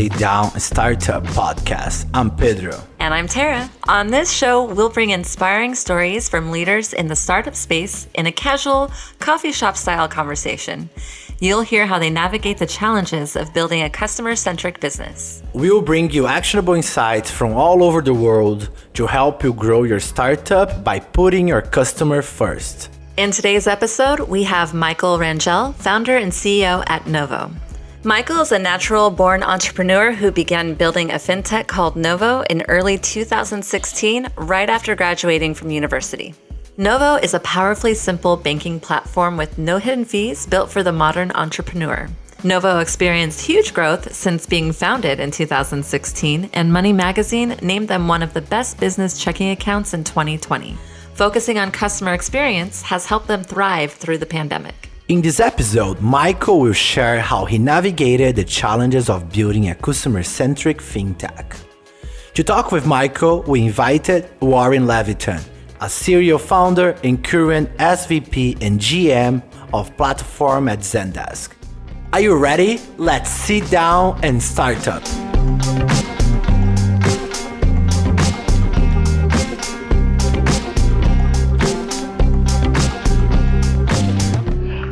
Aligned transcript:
Sit 0.00 0.16
Down 0.16 0.58
Startup 0.58 1.22
Podcast. 1.22 2.08
I'm 2.14 2.34
Pedro. 2.34 2.82
And 3.00 3.12
I'm 3.12 3.26
Tara. 3.26 3.68
On 3.86 4.06
this 4.06 4.32
show, 4.32 4.64
we'll 4.64 4.88
bring 4.88 5.10
inspiring 5.10 5.74
stories 5.74 6.26
from 6.26 6.50
leaders 6.50 6.94
in 6.94 7.06
the 7.06 7.14
startup 7.14 7.54
space 7.54 8.08
in 8.14 8.24
a 8.24 8.32
casual, 8.32 8.90
coffee 9.18 9.52
shop 9.52 9.76
style 9.76 10.08
conversation. 10.08 10.88
You'll 11.38 11.60
hear 11.60 11.84
how 11.84 11.98
they 11.98 12.08
navigate 12.08 12.56
the 12.56 12.64
challenges 12.64 13.36
of 13.36 13.52
building 13.52 13.82
a 13.82 13.90
customer 13.90 14.36
centric 14.36 14.80
business. 14.80 15.42
We'll 15.52 15.82
bring 15.82 16.10
you 16.10 16.26
actionable 16.26 16.72
insights 16.72 17.30
from 17.30 17.52
all 17.52 17.84
over 17.84 18.00
the 18.00 18.14
world 18.14 18.70
to 18.94 19.06
help 19.06 19.44
you 19.44 19.52
grow 19.52 19.82
your 19.82 20.00
startup 20.00 20.82
by 20.82 21.00
putting 21.00 21.46
your 21.46 21.60
customer 21.60 22.22
first. 22.22 22.88
In 23.18 23.32
today's 23.32 23.66
episode, 23.66 24.20
we 24.20 24.44
have 24.44 24.72
Michael 24.72 25.18
Rangel, 25.18 25.74
founder 25.74 26.16
and 26.16 26.32
CEO 26.32 26.84
at 26.86 27.06
Novo. 27.06 27.50
Michael 28.02 28.40
is 28.40 28.50
a 28.50 28.58
natural 28.58 29.10
born 29.10 29.42
entrepreneur 29.42 30.12
who 30.12 30.32
began 30.32 30.72
building 30.72 31.10
a 31.10 31.16
fintech 31.16 31.66
called 31.66 31.96
Novo 31.96 32.40
in 32.48 32.62
early 32.62 32.96
2016, 32.96 34.26
right 34.36 34.70
after 34.70 34.96
graduating 34.96 35.52
from 35.52 35.70
university. 35.70 36.34
Novo 36.78 37.16
is 37.16 37.34
a 37.34 37.40
powerfully 37.40 37.92
simple 37.92 38.38
banking 38.38 38.80
platform 38.80 39.36
with 39.36 39.58
no 39.58 39.76
hidden 39.76 40.06
fees 40.06 40.46
built 40.46 40.70
for 40.70 40.82
the 40.82 40.92
modern 40.92 41.30
entrepreneur. 41.32 42.08
Novo 42.42 42.78
experienced 42.78 43.44
huge 43.44 43.74
growth 43.74 44.14
since 44.14 44.46
being 44.46 44.72
founded 44.72 45.20
in 45.20 45.30
2016, 45.30 46.48
and 46.54 46.72
Money 46.72 46.94
Magazine 46.94 47.54
named 47.60 47.88
them 47.88 48.08
one 48.08 48.22
of 48.22 48.32
the 48.32 48.40
best 48.40 48.80
business 48.80 49.22
checking 49.22 49.50
accounts 49.50 49.92
in 49.92 50.04
2020. 50.04 50.74
Focusing 51.12 51.58
on 51.58 51.70
customer 51.70 52.14
experience 52.14 52.80
has 52.80 53.04
helped 53.04 53.26
them 53.26 53.44
thrive 53.44 53.92
through 53.92 54.16
the 54.16 54.24
pandemic. 54.24 54.79
In 55.10 55.22
this 55.22 55.40
episode, 55.40 56.00
Michael 56.00 56.60
will 56.60 56.72
share 56.72 57.20
how 57.20 57.44
he 57.44 57.58
navigated 57.58 58.36
the 58.36 58.44
challenges 58.44 59.10
of 59.10 59.32
building 59.32 59.68
a 59.68 59.74
customer 59.74 60.22
centric 60.22 60.78
fintech. 60.78 61.56
To 62.34 62.44
talk 62.44 62.70
with 62.70 62.86
Michael, 62.86 63.42
we 63.42 63.64
invited 63.64 64.30
Warren 64.38 64.86
Levitan, 64.86 65.40
a 65.80 65.88
serial 65.90 66.38
founder 66.38 66.96
and 67.02 67.24
current 67.24 67.76
SVP 67.78 68.62
and 68.62 68.78
GM 68.78 69.42
of 69.74 69.96
platform 69.96 70.68
at 70.68 70.78
Zendesk. 70.78 71.54
Are 72.12 72.20
you 72.20 72.36
ready? 72.36 72.78
Let's 72.96 73.30
sit 73.30 73.68
down 73.68 74.20
and 74.22 74.40
start 74.40 74.86
up. 74.86 75.02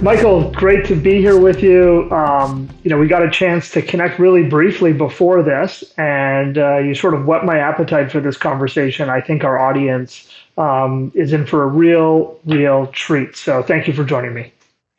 Michael, 0.08 0.50
great 0.52 0.86
to 0.86 0.96
be 0.96 1.20
here 1.20 1.38
with 1.38 1.62
you. 1.62 2.10
Um, 2.10 2.66
you 2.82 2.88
know, 2.88 2.96
we 2.96 3.06
got 3.08 3.22
a 3.22 3.28
chance 3.28 3.70
to 3.72 3.82
connect 3.82 4.18
really 4.18 4.42
briefly 4.42 4.94
before 4.94 5.42
this, 5.42 5.84
and 5.98 6.56
uh, 6.56 6.78
you 6.78 6.94
sort 6.94 7.12
of 7.12 7.26
whet 7.26 7.44
my 7.44 7.58
appetite 7.58 8.10
for 8.10 8.18
this 8.18 8.38
conversation. 8.38 9.10
I 9.10 9.20
think 9.20 9.44
our 9.44 9.58
audience 9.58 10.32
um, 10.56 11.12
is 11.14 11.34
in 11.34 11.44
for 11.44 11.62
a 11.62 11.66
real, 11.66 12.40
real 12.46 12.86
treat. 12.86 13.36
So, 13.36 13.62
thank 13.62 13.86
you 13.86 13.92
for 13.92 14.02
joining 14.02 14.32
me. 14.32 14.50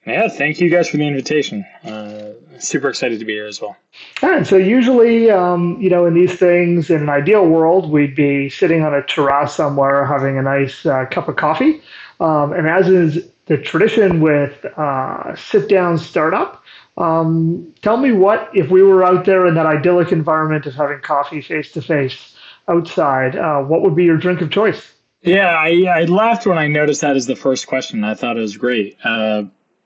Yeah, 0.06 0.28
thank 0.28 0.60
you 0.60 0.70
guys 0.70 0.90
for 0.90 0.98
the 0.98 1.08
invitation. 1.08 1.66
Uh, 1.84 2.34
super 2.60 2.88
excited 2.88 3.18
to 3.18 3.26
be 3.26 3.34
here 3.34 3.48
as 3.48 3.60
well. 3.60 3.76
And 4.22 4.46
so, 4.46 4.58
usually, 4.58 5.32
um, 5.32 5.82
you 5.82 5.90
know, 5.90 6.06
in 6.06 6.14
these 6.14 6.36
things, 6.36 6.92
in 6.92 7.02
an 7.02 7.10
ideal 7.10 7.48
world, 7.48 7.90
we'd 7.90 8.14
be 8.14 8.48
sitting 8.48 8.84
on 8.84 8.94
a 8.94 9.02
terrace 9.02 9.56
somewhere 9.56 10.06
having 10.06 10.38
a 10.38 10.44
nice 10.44 10.86
uh, 10.86 11.08
cup 11.08 11.28
of 11.28 11.36
coffee. 11.36 11.82
Um, 12.20 12.54
and 12.54 12.68
as 12.68 12.90
is 12.90 13.28
the 13.50 13.58
tradition 13.58 14.22
with 14.22 14.64
uh, 14.78 15.36
sit 15.36 15.68
down 15.68 15.98
startup. 15.98 16.64
Um, 16.98 17.74
tell 17.82 17.98
me 17.98 18.12
what, 18.12 18.50
if 18.54 18.70
we 18.70 18.84
were 18.84 19.04
out 19.04 19.26
there 19.26 19.48
in 19.48 19.56
that 19.56 19.66
idyllic 19.66 20.12
environment 20.12 20.66
of 20.66 20.76
having 20.76 21.00
coffee 21.00 21.42
face 21.42 21.72
to 21.72 21.82
face 21.82 22.36
outside, 22.68 23.36
uh, 23.36 23.62
what 23.62 23.82
would 23.82 23.96
be 23.96 24.06
your 24.06 24.18
drink 24.18 24.42
of 24.42 24.52
choice? 24.52 24.94
Yeah, 25.22 25.48
I, 25.48 25.86
I, 25.94 26.04
laughed 26.06 26.46
when 26.46 26.58
I 26.58 26.68
noticed 26.68 27.02
that 27.02 27.16
as 27.18 27.26
the 27.26 27.36
first 27.36 27.68
question. 27.68 28.04
I 28.04 28.14
thought 28.14 28.38
it 28.38 28.42
was 28.42 28.56
great, 28.56 28.98
uh, 29.04 29.44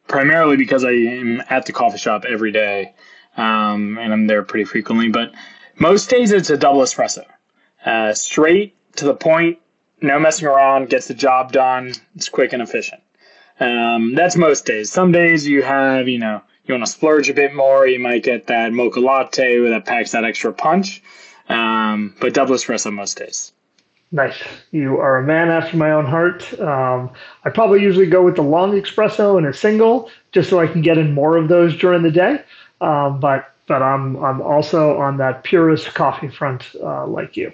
primarily 0.08 0.58
because 0.58 0.84
I 0.84 0.92
am 0.92 1.42
at 1.50 1.66
the 1.66 1.72
coffee 1.72 1.98
shop 1.98 2.26
every 2.28 2.52
day 2.52 2.94
um, 3.38 3.98
and 3.98 4.12
I'm 4.12 4.28
there 4.28 4.44
pretty 4.44 4.66
frequently. 4.66 5.10
But 5.10 5.34
most 5.78 6.10
days 6.10 6.32
it's 6.32 6.50
a 6.50 6.58
double 6.58 6.82
espresso, 6.82 7.26
uh, 7.86 8.14
straight 8.14 8.76
to 8.98 9.06
the 9.06 9.16
point, 9.16 9.60
no 10.02 10.20
messing 10.20 10.48
around, 10.48 10.90
gets 10.90 11.08
the 11.08 11.14
job 11.14 11.52
done. 11.52 11.94
It's 12.16 12.30
quick 12.30 12.54
and 12.54 12.62
efficient. 12.62 13.03
Um, 13.64 14.14
that's 14.14 14.36
most 14.36 14.66
days. 14.66 14.92
Some 14.92 15.12
days 15.12 15.48
you 15.48 15.62
have, 15.62 16.08
you 16.08 16.20
know, 16.20 16.42
you 16.66 16.74
want 16.74 16.86
to 16.86 16.92
splurge 16.92 17.30
a 17.30 17.34
bit 17.34 17.54
more. 17.54 17.88
You 17.88 18.00
might 18.00 18.24
get 18.24 18.48
that 18.48 18.74
mocha 18.74 19.00
latte 19.00 19.60
that 19.70 19.86
packs 19.86 20.12
that 20.12 20.26
extra 20.26 20.52
punch. 20.52 21.02
Um, 21.48 22.14
but 22.20 22.34
double 22.34 22.56
espresso 22.56 22.92
most 22.92 23.18
days. 23.18 23.54
Nice. 24.12 24.42
You 24.72 24.98
are 25.00 25.18
a 25.18 25.24
man 25.24 25.50
after 25.50 25.78
my 25.78 25.92
own 25.92 26.06
heart. 26.06 26.60
Um, 26.60 27.10
I 27.46 27.50
probably 27.50 27.82
usually 27.82 28.06
go 28.06 28.22
with 28.22 28.36
the 28.36 28.44
long 28.44 28.74
espresso 28.74 29.38
and 29.38 29.48
a 29.48 29.54
single, 29.54 30.10
just 30.32 30.50
so 30.50 30.60
I 30.60 30.68
can 30.68 30.82
get 30.82 30.98
in 30.98 31.14
more 31.14 31.38
of 31.38 31.48
those 31.48 31.76
during 31.76 32.04
the 32.04 32.12
day. 32.12 32.44
Um, 32.82 33.20
but 33.20 33.50
but 33.68 33.82
I'm 33.82 34.18
I'm 34.24 34.42
also 34.42 34.98
on 35.00 35.18
that 35.18 35.44
purist 35.44 35.94
coffee 35.94 36.28
front 36.28 36.76
uh, 36.82 37.08
like 37.08 37.36
you. 37.38 37.52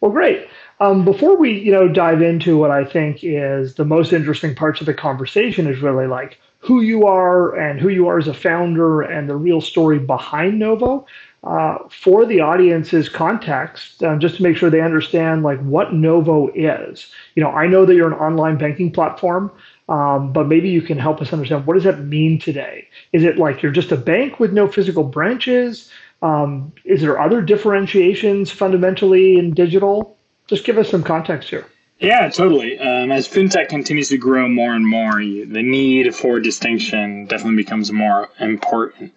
Well, 0.00 0.10
great. 0.10 0.48
Um, 0.80 1.04
before 1.04 1.36
we, 1.36 1.60
you 1.60 1.70
know, 1.70 1.88
dive 1.88 2.22
into 2.22 2.56
what 2.56 2.70
I 2.70 2.84
think 2.84 3.18
is 3.22 3.74
the 3.74 3.84
most 3.84 4.14
interesting 4.14 4.54
parts 4.54 4.80
of 4.80 4.86
the 4.86 4.94
conversation 4.94 5.66
is 5.66 5.80
really 5.80 6.06
like 6.06 6.38
who 6.58 6.80
you 6.80 7.06
are 7.06 7.54
and 7.54 7.78
who 7.78 7.90
you 7.90 8.08
are 8.08 8.18
as 8.18 8.28
a 8.28 8.34
founder 8.34 9.02
and 9.02 9.28
the 9.28 9.36
real 9.36 9.60
story 9.60 9.98
behind 9.98 10.58
Novo. 10.58 11.06
Uh, 11.42 11.78
for 11.88 12.26
the 12.26 12.40
audience's 12.40 13.08
context, 13.08 14.02
um, 14.02 14.20
just 14.20 14.36
to 14.36 14.42
make 14.42 14.56
sure 14.56 14.68
they 14.68 14.82
understand 14.82 15.42
like 15.42 15.58
what 15.60 15.94
Novo 15.94 16.50
is. 16.54 17.10
You 17.34 17.42
know, 17.42 17.50
I 17.50 17.66
know 17.66 17.86
that 17.86 17.94
you're 17.94 18.12
an 18.12 18.18
online 18.18 18.58
banking 18.58 18.92
platform, 18.92 19.50
um, 19.88 20.34
but 20.34 20.48
maybe 20.48 20.68
you 20.68 20.82
can 20.82 20.98
help 20.98 21.22
us 21.22 21.32
understand 21.32 21.66
what 21.66 21.74
does 21.74 21.84
that 21.84 22.00
mean 22.00 22.38
today? 22.38 22.88
Is 23.14 23.24
it 23.24 23.38
like 23.38 23.62
you're 23.62 23.72
just 23.72 23.90
a 23.90 23.96
bank 23.96 24.38
with 24.38 24.52
no 24.52 24.68
physical 24.68 25.04
branches? 25.04 25.90
Um, 26.20 26.72
is 26.84 27.00
there 27.00 27.18
other 27.18 27.40
differentiations 27.40 28.50
fundamentally 28.50 29.38
in 29.38 29.54
digital? 29.54 30.18
Just 30.50 30.64
give 30.64 30.78
us 30.78 30.90
some 30.90 31.04
context 31.04 31.48
here. 31.48 31.64
Yeah, 32.00 32.28
totally. 32.28 32.76
Um, 32.76 33.12
as 33.12 33.28
fintech 33.28 33.68
continues 33.68 34.08
to 34.08 34.18
grow 34.18 34.48
more 34.48 34.74
and 34.74 34.84
more, 34.84 35.18
the 35.20 35.62
need 35.62 36.12
for 36.12 36.40
distinction 36.40 37.26
definitely 37.26 37.62
becomes 37.62 37.92
more 37.92 38.30
important. 38.40 39.14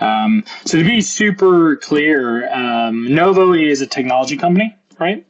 Um, 0.00 0.42
so, 0.64 0.78
to 0.78 0.84
be 0.84 1.00
super 1.00 1.76
clear, 1.76 2.52
um, 2.52 3.14
Novo 3.14 3.52
is 3.52 3.80
a 3.80 3.86
technology 3.86 4.36
company, 4.36 4.76
right? 4.98 5.24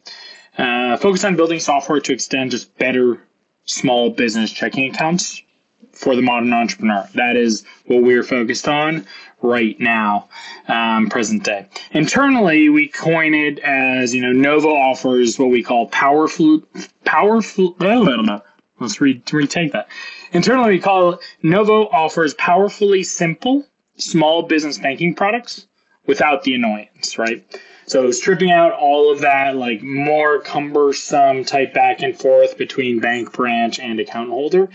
Uh, 0.57 0.97
focused 0.97 1.27
on 1.27 1.37
building 1.37 1.61
software 1.61 2.01
to 2.01 2.15
extend 2.15 2.51
just 2.51 2.75
better 2.79 3.21
small 3.67 4.09
business 4.09 4.51
checking 4.51 4.91
accounts 4.91 5.43
for 5.93 6.17
the 6.17 6.23
modern 6.23 6.53
entrepreneur. 6.53 7.09
That 7.15 7.37
is 7.37 7.65
what 7.87 8.03
we're 8.03 8.23
focused 8.23 8.69
on 8.69 9.07
right 9.43 9.79
now, 9.81 10.29
um, 10.69 11.09
present 11.09 11.45
day. 11.45 11.67
Internally, 11.93 12.69
we 12.69 12.89
coin 12.89 13.35
it 13.35 13.59
as, 13.61 14.15
you 14.15 14.23
know, 14.23 14.33
Novo 14.33 14.69
offers 14.69 15.39
what 15.39 15.51
we 15.51 15.63
call 15.63 15.89
powerful, 15.89 16.63
powerful, 17.05 17.77
let's 18.81 19.01
re- 19.01 19.23
retake 19.33 19.73
that. 19.73 19.89
Internally, 20.33 20.71
we 20.71 20.81
call 20.81 21.19
Novo 21.43 21.89
offers 21.89 22.35
powerfully 22.35 23.03
simple 23.03 23.67
small 23.97 24.43
business 24.43 24.79
banking 24.79 25.15
products 25.15 25.67
without 26.07 26.45
the 26.45 26.55
annoyance, 26.55 27.19
right? 27.19 27.45
So 27.87 28.11
stripping 28.11 28.51
out 28.51 28.73
all 28.73 29.13
of 29.13 29.21
that, 29.21 29.57
like 29.57 29.83
more 29.83 30.41
cumbersome 30.41 31.45
type 31.45 31.75
back 31.75 32.01
and 32.01 32.19
forth 32.19 32.57
between 32.57 33.01
bank 33.01 33.33
branch 33.33 33.79
and 33.79 34.01
account 34.01 34.31
holder, 34.31 34.69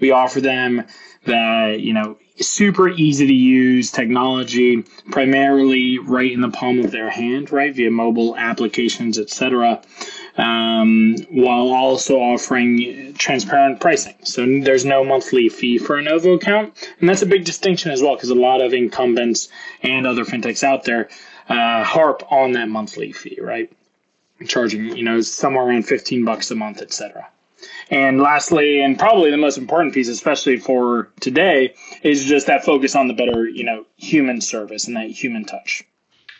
we 0.00 0.10
offer 0.10 0.40
them 0.40 0.84
the, 1.24 1.76
you 1.78 1.92
know, 1.92 2.16
super 2.40 2.88
easy 2.88 3.26
to 3.26 3.32
use 3.32 3.90
technology, 3.90 4.82
primarily 5.10 5.98
right 5.98 6.32
in 6.32 6.40
the 6.40 6.50
palm 6.50 6.80
of 6.80 6.90
their 6.90 7.08
hand, 7.08 7.52
right, 7.52 7.74
via 7.74 7.90
mobile 7.90 8.36
applications, 8.36 9.18
etc. 9.18 9.80
Um, 10.36 11.16
while 11.30 11.68
also 11.68 12.16
offering 12.18 13.14
transparent 13.14 13.80
pricing. 13.80 14.16
So 14.24 14.44
there's 14.60 14.84
no 14.84 15.04
monthly 15.04 15.48
fee 15.48 15.78
for 15.78 15.96
a 15.96 16.02
Novo 16.02 16.32
account. 16.32 16.90
And 16.98 17.08
that's 17.08 17.22
a 17.22 17.26
big 17.26 17.44
distinction 17.44 17.92
as 17.92 18.02
well, 18.02 18.16
because 18.16 18.30
a 18.30 18.34
lot 18.34 18.60
of 18.60 18.74
incumbents 18.74 19.48
and 19.82 20.06
other 20.06 20.24
fintechs 20.24 20.64
out 20.64 20.84
there 20.84 21.08
uh, 21.48 21.84
harp 21.84 22.24
on 22.32 22.52
that 22.52 22.68
monthly 22.68 23.12
fee, 23.12 23.38
right? 23.40 23.72
Charging, 24.48 24.96
you 24.96 25.04
know, 25.04 25.20
somewhere 25.20 25.64
around 25.64 25.84
15 25.84 26.24
bucks 26.24 26.50
a 26.50 26.56
month, 26.56 26.82
etc. 26.82 27.28
And 27.90 28.20
lastly, 28.20 28.80
and 28.80 28.98
probably 28.98 29.30
the 29.30 29.36
most 29.36 29.58
important 29.58 29.94
piece, 29.94 30.08
especially 30.08 30.58
for 30.58 31.10
today, 31.20 31.74
is 32.02 32.24
just 32.24 32.46
that 32.46 32.64
focus 32.64 32.94
on 32.94 33.08
the 33.08 33.14
better, 33.14 33.48
you 33.48 33.64
know, 33.64 33.84
human 33.96 34.40
service 34.40 34.86
and 34.86 34.96
that 34.96 35.10
human 35.10 35.44
touch. 35.44 35.84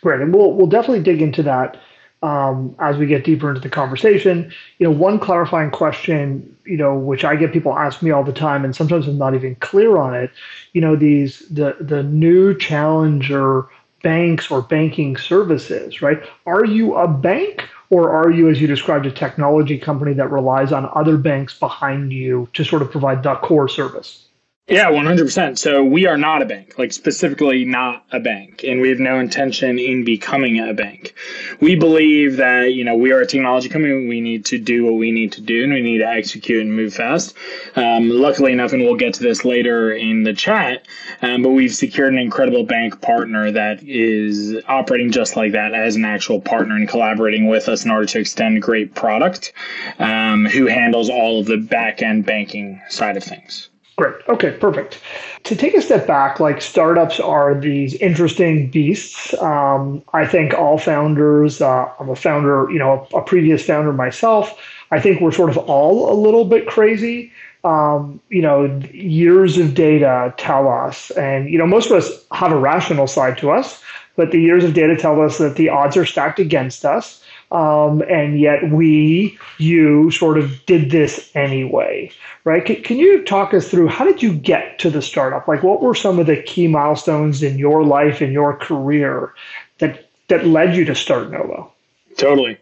Great, 0.01 0.21
and 0.21 0.33
we'll 0.33 0.53
we'll 0.53 0.67
definitely 0.67 1.03
dig 1.03 1.21
into 1.21 1.43
that 1.43 1.77
um, 2.21 2.75
as 2.79 2.97
we 2.97 3.05
get 3.05 3.23
deeper 3.23 3.49
into 3.49 3.61
the 3.61 3.69
conversation. 3.69 4.51
You 4.77 4.87
know, 4.87 4.91
one 4.91 5.19
clarifying 5.19 5.71
question, 5.71 6.55
you 6.65 6.77
know, 6.77 6.95
which 6.95 7.23
I 7.23 7.35
get 7.35 7.53
people 7.53 7.77
ask 7.77 8.01
me 8.01 8.11
all 8.11 8.23
the 8.23 8.33
time, 8.33 8.65
and 8.65 8.75
sometimes 8.75 9.07
I'm 9.07 9.17
not 9.17 9.35
even 9.35 9.55
clear 9.55 9.97
on 9.97 10.13
it. 10.15 10.31
You 10.73 10.81
know, 10.81 10.95
these 10.95 11.39
the 11.49 11.75
the 11.79 12.03
new 12.03 12.57
challenger 12.57 13.67
banks 14.03 14.51
or 14.51 14.61
banking 14.61 15.17
services, 15.17 16.01
right? 16.01 16.21
Are 16.45 16.65
you 16.65 16.95
a 16.95 17.07
bank 17.07 17.67
or 17.89 18.11
are 18.11 18.31
you, 18.31 18.49
as 18.49 18.59
you 18.59 18.67
described, 18.67 19.05
a 19.05 19.11
technology 19.11 19.77
company 19.77 20.13
that 20.13 20.31
relies 20.31 20.71
on 20.71 20.89
other 20.95 21.17
banks 21.17 21.57
behind 21.57 22.11
you 22.11 22.49
to 22.53 22.63
sort 22.63 22.81
of 22.81 22.91
provide 22.91 23.23
the 23.23 23.35
core 23.35 23.67
service? 23.67 24.25
Yeah, 24.67 24.87
100%. 24.87 25.59
So 25.59 25.83
we 25.83 26.07
are 26.07 26.17
not 26.17 26.41
a 26.41 26.45
bank, 26.45 26.79
like 26.79 26.91
specifically 26.91 27.65
not 27.65 28.03
a 28.11 28.19
bank, 28.19 28.63
and 28.63 28.81
we 28.81 28.89
have 28.89 28.97
no 28.97 29.19
intention 29.19 29.77
in 29.77 30.03
becoming 30.03 30.59
a 30.59 30.73
bank. 30.73 31.13
We 31.61 31.75
believe 31.75 32.37
that, 32.37 32.73
you 32.73 32.83
know, 32.83 32.95
we 32.95 33.11
are 33.11 33.21
a 33.21 33.27
technology 33.27 33.69
company. 33.69 34.07
We 34.07 34.21
need 34.21 34.43
to 34.45 34.57
do 34.57 34.83
what 34.83 34.95
we 34.95 35.11
need 35.11 35.33
to 35.33 35.41
do 35.41 35.65
and 35.65 35.71
we 35.71 35.81
need 35.81 35.99
to 35.99 36.07
execute 36.07 36.63
and 36.63 36.75
move 36.75 36.95
fast. 36.95 37.35
Um, 37.75 38.09
luckily 38.09 38.53
enough, 38.53 38.73
and 38.73 38.81
we'll 38.81 38.95
get 38.95 39.13
to 39.13 39.21
this 39.21 39.45
later 39.45 39.91
in 39.91 40.23
the 40.23 40.33
chat, 40.33 40.87
um, 41.21 41.43
but 41.43 41.51
we've 41.51 41.75
secured 41.75 42.13
an 42.13 42.17
incredible 42.19 42.63
bank 42.63 43.01
partner 43.01 43.51
that 43.51 43.83
is 43.83 44.55
operating 44.67 45.11
just 45.11 45.35
like 45.35 45.51
that 45.51 45.75
as 45.75 45.95
an 45.95 46.05
actual 46.05 46.41
partner 46.41 46.75
and 46.75 46.89
collaborating 46.89 47.45
with 47.47 47.69
us 47.69 47.85
in 47.85 47.91
order 47.91 48.07
to 48.07 48.19
extend 48.19 48.57
a 48.57 48.61
great 48.61 48.95
product 48.95 49.53
um, 49.99 50.43
who 50.43 50.65
handles 50.65 51.07
all 51.07 51.39
of 51.39 51.45
the 51.45 51.57
back 51.57 52.01
end 52.01 52.25
banking 52.25 52.81
side 52.89 53.15
of 53.15 53.23
things. 53.23 53.69
Great. 53.97 54.15
Okay, 54.27 54.51
perfect. 54.51 54.99
To 55.43 55.55
take 55.55 55.73
a 55.73 55.81
step 55.81 56.05
back, 56.05 56.41
like 56.41 56.61
startups 56.61 57.17
are 57.19 57.57
these 57.57 57.93
interesting 57.95 58.69
beasts. 58.69 59.33
Um, 59.41 60.03
I 60.13 60.25
think 60.27 60.53
all 60.53 60.77
founders, 60.77 61.61
uh, 61.61 61.89
I'm 61.97 62.09
a 62.09 62.15
founder, 62.15 62.69
you 62.69 62.77
know, 62.77 63.07
a, 63.13 63.17
a, 63.19 63.21
previous 63.23 63.65
founder 63.65 63.93
myself. 63.93 64.59
I 64.91 64.99
think 64.99 65.21
we're 65.21 65.31
sort 65.31 65.49
of 65.49 65.57
all 65.57 66.11
a 66.11 66.15
little 66.19 66.43
bit 66.43 66.67
crazy. 66.67 67.31
Um, 67.63 68.19
you 68.29 68.41
know, 68.41 68.65
years 68.91 69.57
of 69.57 69.73
data 69.73 70.33
tell 70.37 70.67
us, 70.67 71.09
and, 71.11 71.49
you 71.49 71.57
know, 71.57 71.65
most 71.65 71.89
of 71.89 71.93
us 71.93 72.11
have 72.31 72.51
a 72.51 72.59
rational 72.59 73.07
side 73.07 73.37
to 73.39 73.49
us, 73.49 73.81
but 74.17 74.31
the 74.31 74.41
years 74.41 74.63
of 74.65 74.73
data 74.73 74.97
tell 74.97 75.21
us 75.21 75.37
that 75.37 75.55
the 75.55 75.69
odds 75.69 75.95
are 75.95 76.05
stacked 76.05 76.39
against 76.39 76.85
us. 76.85 77.23
Um, 77.51 78.01
and 78.01 78.39
yet 78.39 78.71
we, 78.71 79.37
you, 79.59 80.09
sort 80.11 80.37
of 80.37 80.65
did 80.65 80.91
this 80.91 81.31
anyway, 81.35 82.11
right? 82.43 82.65
Can, 82.65 82.81
can 82.81 82.97
you 82.97 83.23
talk 83.23 83.53
us 83.53 83.69
through 83.69 83.87
how 83.87 84.03
did 84.03 84.21
you 84.21 84.33
get 84.33 84.79
to 84.79 84.89
the 84.89 85.01
startup? 85.01 85.47
Like, 85.47 85.63
what 85.63 85.81
were 85.81 85.95
some 85.95 86.19
of 86.19 86.25
the 86.25 86.41
key 86.41 86.67
milestones 86.67 87.43
in 87.43 87.57
your 87.57 87.83
life 87.83 88.21
in 88.21 88.31
your 88.31 88.57
career 88.57 89.33
that 89.77 90.09
that 90.27 90.47
led 90.47 90.75
you 90.75 90.85
to 90.85 90.95
start 90.95 91.29
Novo? 91.29 91.71
Totally, 92.17 92.57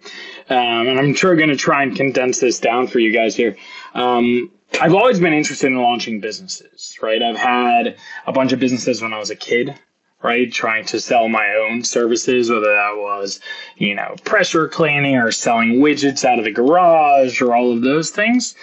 um, 0.49 0.87
and 0.87 0.99
I'm 0.99 1.13
sure 1.13 1.35
going 1.35 1.49
to 1.49 1.55
try 1.55 1.83
and 1.83 1.95
condense 1.95 2.39
this 2.39 2.59
down 2.59 2.87
for 2.87 2.99
you 2.99 3.13
guys 3.13 3.35
here. 3.35 3.55
Um, 3.93 4.51
I've 4.81 4.95
always 4.95 5.19
been 5.19 5.33
interested 5.33 5.67
in 5.67 5.77
launching 5.77 6.19
businesses, 6.19 6.97
right? 7.01 7.21
I've 7.21 7.37
had 7.37 7.95
a 8.25 8.31
bunch 8.33 8.51
of 8.51 8.59
businesses 8.59 9.01
when 9.01 9.13
I 9.13 9.19
was 9.19 9.29
a 9.29 9.35
kid 9.35 9.79
right? 10.23 10.51
Trying 10.51 10.85
to 10.85 10.99
sell 10.99 11.27
my 11.27 11.53
own 11.53 11.83
services, 11.83 12.49
whether 12.49 12.73
that 12.73 12.95
was, 12.95 13.39
you 13.77 13.93
know, 13.93 14.15
pressure 14.23 14.67
cleaning 14.67 15.17
or 15.17 15.31
selling 15.31 15.79
widgets 15.79 16.23
out 16.25 16.39
of 16.39 16.45
the 16.45 16.51
garage 16.51 17.41
or 17.41 17.53
all 17.53 17.71
of 17.71 17.81
those 17.81 18.09
things. 18.09 18.55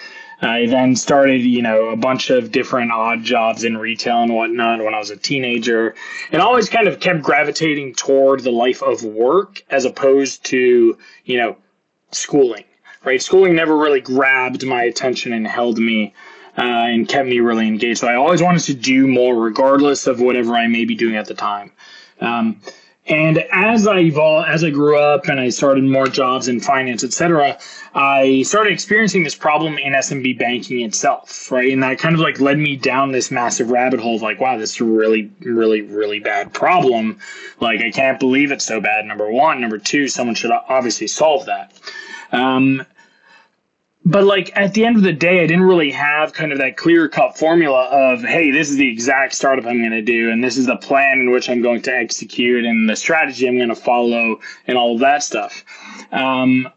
I 0.43 0.65
then 0.65 0.95
started, 0.95 1.41
you 1.41 1.61
know, 1.61 1.89
a 1.89 1.95
bunch 1.95 2.31
of 2.31 2.51
different 2.51 2.91
odd 2.91 3.23
jobs 3.23 3.63
in 3.63 3.77
retail 3.77 4.23
and 4.23 4.33
whatnot 4.33 4.83
when 4.83 4.95
I 4.95 4.97
was 4.97 5.11
a 5.11 5.15
teenager, 5.17 5.93
and 6.31 6.41
always 6.41 6.67
kind 6.67 6.87
of 6.87 6.99
kept 6.99 7.21
gravitating 7.21 7.93
toward 7.93 8.39
the 8.39 8.51
life 8.51 8.81
of 8.81 9.03
work 9.03 9.63
as 9.69 9.85
opposed 9.85 10.43
to, 10.45 10.97
you 11.25 11.37
know, 11.37 11.57
schooling, 12.11 12.63
right? 13.05 13.21
Schooling 13.21 13.55
never 13.55 13.77
really 13.77 14.01
grabbed 14.01 14.65
my 14.65 14.81
attention 14.81 15.31
and 15.31 15.45
held 15.45 15.77
me 15.77 16.11
uh, 16.57 16.61
and 16.61 17.07
kept 17.07 17.27
me 17.27 17.39
really 17.39 17.67
engaged. 17.67 17.99
So 17.99 18.07
I 18.07 18.15
always 18.15 18.41
wanted 18.41 18.63
to 18.63 18.73
do 18.73 19.07
more, 19.07 19.35
regardless 19.35 20.07
of 20.07 20.19
whatever 20.19 20.55
I 20.55 20.67
may 20.67 20.85
be 20.85 20.95
doing 20.95 21.15
at 21.15 21.27
the 21.27 21.33
time. 21.33 21.71
Um, 22.19 22.61
and 23.07 23.39
as 23.51 23.87
I 23.87 23.99
evolved, 23.99 24.47
as 24.47 24.63
I 24.63 24.69
grew 24.69 24.97
up 24.97 25.27
and 25.27 25.39
I 25.39 25.49
started 25.49 25.83
more 25.83 26.05
jobs 26.07 26.47
in 26.47 26.59
finance, 26.59 27.03
etc., 27.03 27.57
I 27.95 28.43
started 28.43 28.71
experiencing 28.71 29.23
this 29.23 29.33
problem 29.33 29.79
in 29.79 29.93
SMB 29.93 30.37
banking 30.37 30.81
itself, 30.81 31.51
right? 31.51 31.73
And 31.73 31.81
that 31.81 31.97
kind 31.97 32.13
of 32.13 32.21
like 32.21 32.39
led 32.39 32.59
me 32.59 32.75
down 32.75 33.11
this 33.11 33.31
massive 33.31 33.71
rabbit 33.71 33.99
hole 33.99 34.17
of 34.17 34.21
like, 34.21 34.39
wow, 34.39 34.57
this 34.57 34.75
is 34.75 34.81
a 34.81 34.85
really, 34.85 35.31
really, 35.41 35.81
really 35.81 36.19
bad 36.19 36.53
problem. 36.53 37.17
Like, 37.59 37.81
I 37.81 37.89
can't 37.89 38.19
believe 38.19 38.51
it's 38.51 38.65
so 38.65 38.79
bad. 38.79 39.05
Number 39.05 39.29
one. 39.31 39.59
Number 39.59 39.79
two, 39.79 40.07
someone 40.07 40.35
should 40.35 40.51
obviously 40.51 41.07
solve 41.07 41.47
that. 41.47 41.73
Um, 42.31 42.85
but 44.03 44.23
like 44.23 44.51
at 44.55 44.73
the 44.73 44.85
end 44.85 44.97
of 44.97 45.03
the 45.03 45.13
day, 45.13 45.43
I 45.43 45.47
didn't 45.47 45.63
really 45.63 45.91
have 45.91 46.33
kind 46.33 46.51
of 46.51 46.57
that 46.57 46.75
clear 46.75 47.07
cut 47.07 47.37
formula 47.37 47.83
of, 47.91 48.23
hey, 48.23 48.49
this 48.51 48.69
is 48.69 48.77
the 48.77 48.87
exact 48.87 49.35
startup 49.35 49.65
I'm 49.65 49.79
going 49.79 49.91
to 49.91 50.01
do, 50.01 50.31
and 50.31 50.43
this 50.43 50.57
is 50.57 50.65
the 50.65 50.77
plan 50.77 51.19
in 51.19 51.31
which 51.31 51.49
I'm 51.49 51.61
going 51.61 51.81
to 51.83 51.95
execute, 51.95 52.65
and 52.65 52.89
the 52.89 52.95
strategy 52.95 53.47
I'm 53.47 53.57
going 53.57 53.69
to 53.69 53.75
follow, 53.75 54.39
and 54.65 54.77
all 54.77 54.95
of 54.95 54.99
that 55.01 55.23
stuff. 55.23 55.63
Um, 56.11 56.67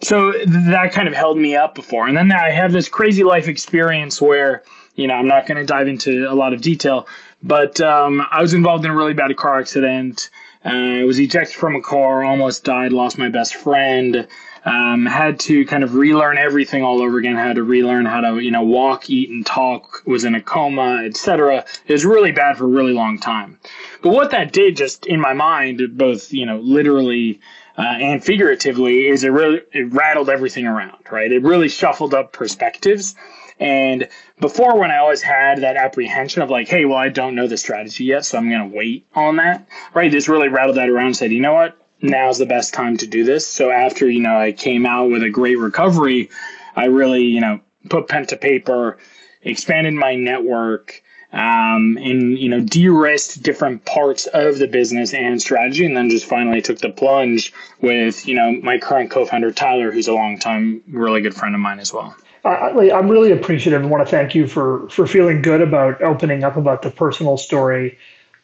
so 0.00 0.32
that 0.46 0.92
kind 0.92 1.08
of 1.08 1.14
held 1.14 1.38
me 1.38 1.56
up 1.56 1.74
before. 1.74 2.06
And 2.06 2.16
then 2.16 2.30
I 2.30 2.50
have 2.50 2.72
this 2.72 2.88
crazy 2.88 3.24
life 3.24 3.48
experience 3.48 4.22
where, 4.22 4.62
you 4.94 5.08
know, 5.08 5.14
I'm 5.14 5.26
not 5.26 5.46
going 5.46 5.58
to 5.58 5.66
dive 5.66 5.88
into 5.88 6.30
a 6.30 6.34
lot 6.34 6.52
of 6.52 6.60
detail, 6.60 7.08
but 7.42 7.80
um, 7.80 8.24
I 8.30 8.40
was 8.40 8.54
involved 8.54 8.84
in 8.84 8.92
a 8.92 8.96
really 8.96 9.14
bad 9.14 9.36
car 9.36 9.58
accident. 9.58 10.30
Uh, 10.64 11.00
I 11.00 11.04
was 11.04 11.18
ejected 11.18 11.56
from 11.56 11.74
a 11.74 11.82
car, 11.82 12.22
almost 12.22 12.62
died, 12.62 12.92
lost 12.92 13.18
my 13.18 13.28
best 13.28 13.56
friend 13.56 14.28
um, 14.68 15.06
had 15.06 15.40
to 15.40 15.64
kind 15.64 15.82
of 15.82 15.94
relearn 15.94 16.36
everything 16.36 16.82
all 16.82 17.00
over 17.00 17.16
again. 17.16 17.36
Had 17.36 17.56
to 17.56 17.62
relearn 17.62 18.04
how 18.04 18.20
to 18.20 18.38
you 18.38 18.50
know 18.50 18.62
walk, 18.62 19.08
eat, 19.08 19.30
and 19.30 19.44
talk. 19.46 20.02
Was 20.06 20.24
in 20.24 20.34
a 20.34 20.42
coma, 20.42 21.04
etc. 21.04 21.64
It 21.86 21.92
was 21.92 22.04
really 22.04 22.32
bad 22.32 22.58
for 22.58 22.64
a 22.64 22.68
really 22.68 22.92
long 22.92 23.18
time. 23.18 23.58
But 24.02 24.10
what 24.10 24.30
that 24.32 24.52
did, 24.52 24.76
just 24.76 25.06
in 25.06 25.20
my 25.20 25.32
mind, 25.32 25.80
both 25.96 26.32
you 26.32 26.44
know 26.44 26.58
literally 26.58 27.40
uh, 27.78 27.82
and 27.82 28.22
figuratively, 28.22 29.06
is 29.06 29.24
it 29.24 29.28
really 29.28 29.62
it 29.72 29.90
rattled 29.92 30.28
everything 30.28 30.66
around. 30.66 31.02
Right? 31.10 31.32
It 31.32 31.42
really 31.42 31.70
shuffled 31.70 32.12
up 32.12 32.34
perspectives. 32.34 33.14
And 33.60 34.08
before, 34.38 34.78
when 34.78 34.92
I 34.92 34.98
always 34.98 35.22
had 35.22 35.62
that 35.62 35.76
apprehension 35.76 36.42
of 36.42 36.50
like, 36.50 36.68
hey, 36.68 36.84
well, 36.84 36.98
I 36.98 37.08
don't 37.08 37.34
know 37.34 37.48
the 37.48 37.56
strategy 37.56 38.04
yet, 38.04 38.24
so 38.24 38.38
I'm 38.38 38.48
going 38.48 38.70
to 38.70 38.76
wait 38.76 39.06
on 39.16 39.36
that, 39.36 39.66
right? 39.94 40.12
This 40.12 40.28
really 40.28 40.46
rattled 40.46 40.76
that 40.76 40.88
around 40.88 41.06
and 41.06 41.16
said, 41.16 41.32
you 41.32 41.40
know 41.40 41.54
what? 41.54 41.76
Now's 42.00 42.38
the 42.38 42.46
best 42.46 42.74
time 42.74 42.96
to 42.96 43.06
do 43.06 43.24
this. 43.24 43.46
So 43.46 43.70
after, 43.70 44.08
you 44.08 44.20
know, 44.20 44.38
I 44.38 44.52
came 44.52 44.86
out 44.86 45.10
with 45.10 45.22
a 45.22 45.30
great 45.30 45.58
recovery, 45.58 46.30
I 46.76 46.86
really, 46.86 47.24
you 47.24 47.40
know, 47.40 47.60
put 47.90 48.08
pen 48.08 48.26
to 48.26 48.36
paper, 48.36 48.98
expanded 49.42 49.94
my 49.94 50.14
network, 50.14 51.02
um, 51.32 51.98
and, 52.00 52.38
you 52.38 52.48
know, 52.48 52.60
de-risked 52.60 53.42
different 53.42 53.84
parts 53.84 54.26
of 54.28 54.58
the 54.58 54.66
business 54.66 55.12
and 55.12 55.40
strategy. 55.40 55.84
And 55.84 55.96
then 55.96 56.08
just 56.08 56.24
finally 56.24 56.62
took 56.62 56.78
the 56.78 56.88
plunge 56.88 57.52
with, 57.82 58.26
you 58.26 58.34
know, 58.34 58.52
my 58.62 58.78
current 58.78 59.10
co-founder, 59.10 59.50
Tyler, 59.52 59.90
who's 59.90 60.08
a 60.08 60.14
long 60.14 60.38
time, 60.38 60.82
really 60.88 61.20
good 61.20 61.34
friend 61.34 61.54
of 61.54 61.60
mine 61.60 61.80
as 61.80 61.92
well. 61.92 62.16
I, 62.44 62.90
I'm 62.92 63.08
really 63.08 63.32
appreciative 63.32 63.82
and 63.82 63.90
want 63.90 64.06
to 64.06 64.10
thank 64.10 64.34
you 64.34 64.46
for, 64.46 64.88
for 64.88 65.06
feeling 65.06 65.42
good 65.42 65.60
about 65.60 66.00
opening 66.00 66.44
up 66.44 66.56
about 66.56 66.80
the 66.80 66.90
personal 66.90 67.36
story. 67.36 67.98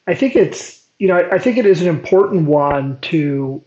I 0.07 0.15
think 0.15 0.37
it's 0.37 0.84
you 0.99 1.09
know, 1.09 1.17
I, 1.17 1.39
think 1.39 1.57
it 1.57 1.67
is 1.67 1.83
an 1.83 1.89
important 1.89 2.47
one 2.47 2.99
to 3.03 3.63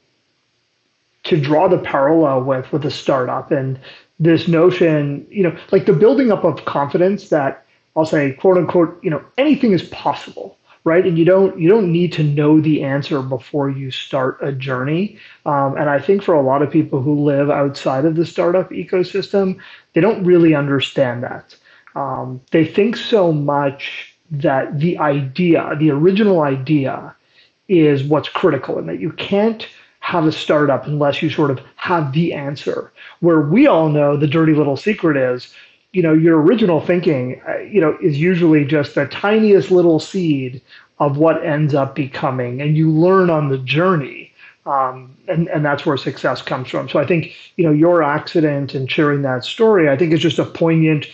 to 1.24 1.39
draw 1.39 1.67
the 1.67 1.77
parallel 1.77 2.43
with 2.43 2.72
with 2.72 2.86
a 2.86 2.91
startup 2.91 3.51
and 3.51 3.79
this 4.19 4.48
notion, 4.48 5.27
you 5.29 5.43
know, 5.43 5.55
like 5.72 5.86
the 5.86 5.93
building 5.93 6.31
up 6.31 6.43
of 6.43 6.65
confidence 6.65 7.29
that 7.29 7.65
I'll 7.96 8.05
say, 8.05 8.34
quote 8.34 8.57
unquote, 8.57 8.98
you 9.03 9.10
know, 9.10 9.24
anything 9.38 9.74
is 9.74 9.84
possible, 9.84 10.57
right? 10.84 11.05
And 11.05 11.17
you 11.17 11.25
don't 11.25 11.60
you 11.60 11.67
don't 11.69 11.91
need 11.91 12.13
to 12.13 12.24
know 12.24 12.62
the 12.62 12.84
answer 12.84 13.22
before 13.22 13.69
you 13.69 13.91
start 13.91 14.38
a 14.41 14.51
journey. 14.51 15.19
Um, 15.46 15.75
and 15.77 15.89
I 15.89 16.00
think 16.00 16.24
for 16.24 16.34
a 16.34 16.41
lot 16.41 16.62
of 16.62 16.72
people 16.72 17.01
who 17.01 17.24
live 17.24 17.50
outside 17.50 18.05
of 18.05 18.15
the 18.15 18.25
startup 18.25 18.69
ecosystem, 18.72 19.60
they 19.93 20.01
don't 20.01 20.24
really 20.24 20.55
understand 20.55 21.24
that. 21.24 21.55
Um, 21.96 22.41
they 22.51 22.65
think 22.65 22.96
so 22.96 23.31
much 23.31 24.15
that 24.31 24.79
the 24.79 24.98
idea, 24.98 25.75
the 25.79 25.91
original 25.91 26.41
idea, 26.41 27.15
is 27.69 28.03
what's 28.03 28.29
critical 28.29 28.77
and 28.77 28.88
that 28.88 29.00
you 29.00 29.12
can't 29.12 29.67
have 30.00 30.25
a 30.25 30.31
startup 30.31 30.88
unless 30.88 31.22
you 31.22 31.29
sort 31.29 31.51
of 31.51 31.60
have 31.75 32.13
the 32.13 32.34
answer. 32.34 32.91
Where 33.19 33.41
we 33.41 33.67
all 33.67 33.89
know 33.89 34.15
the 34.15 34.27
dirty 34.27 34.53
little 34.53 34.77
secret 34.77 35.17
is, 35.17 35.53
you 35.91 36.01
know, 36.01 36.13
your 36.13 36.41
original 36.41 36.79
thinking, 36.79 37.41
uh, 37.48 37.57
you 37.60 37.81
know, 37.81 37.98
is 38.01 38.17
usually 38.17 38.63
just 38.63 38.96
the 38.96 39.05
tiniest 39.07 39.72
little 39.72 40.00
seed 40.00 40.62
of 41.00 41.17
what 41.17 41.46
ends 41.46 41.74
up 41.74 41.93
becoming, 41.96 42.62
and 42.62 42.77
you 42.77 42.89
learn 42.89 43.29
on 43.29 43.50
the 43.50 43.57
journey. 43.60 44.31
Um, 44.65 45.15
and, 45.29 45.48
and 45.48 45.63
that's 45.63 45.86
where 45.86 45.96
success 45.96 46.41
comes 46.41 46.69
from. 46.69 46.89
So 46.89 47.00
I 47.00 47.05
think, 47.05 47.34
you 47.55 47.63
know, 47.63 47.72
your 47.72 48.03
accident 48.03 48.74
and 48.74 48.91
sharing 48.91 49.22
that 49.22 49.46
story, 49.46 49.89
I 49.89 49.96
think 49.96 50.12
is 50.12 50.19
just 50.19 50.39
a 50.39 50.46
poignant 50.46 51.05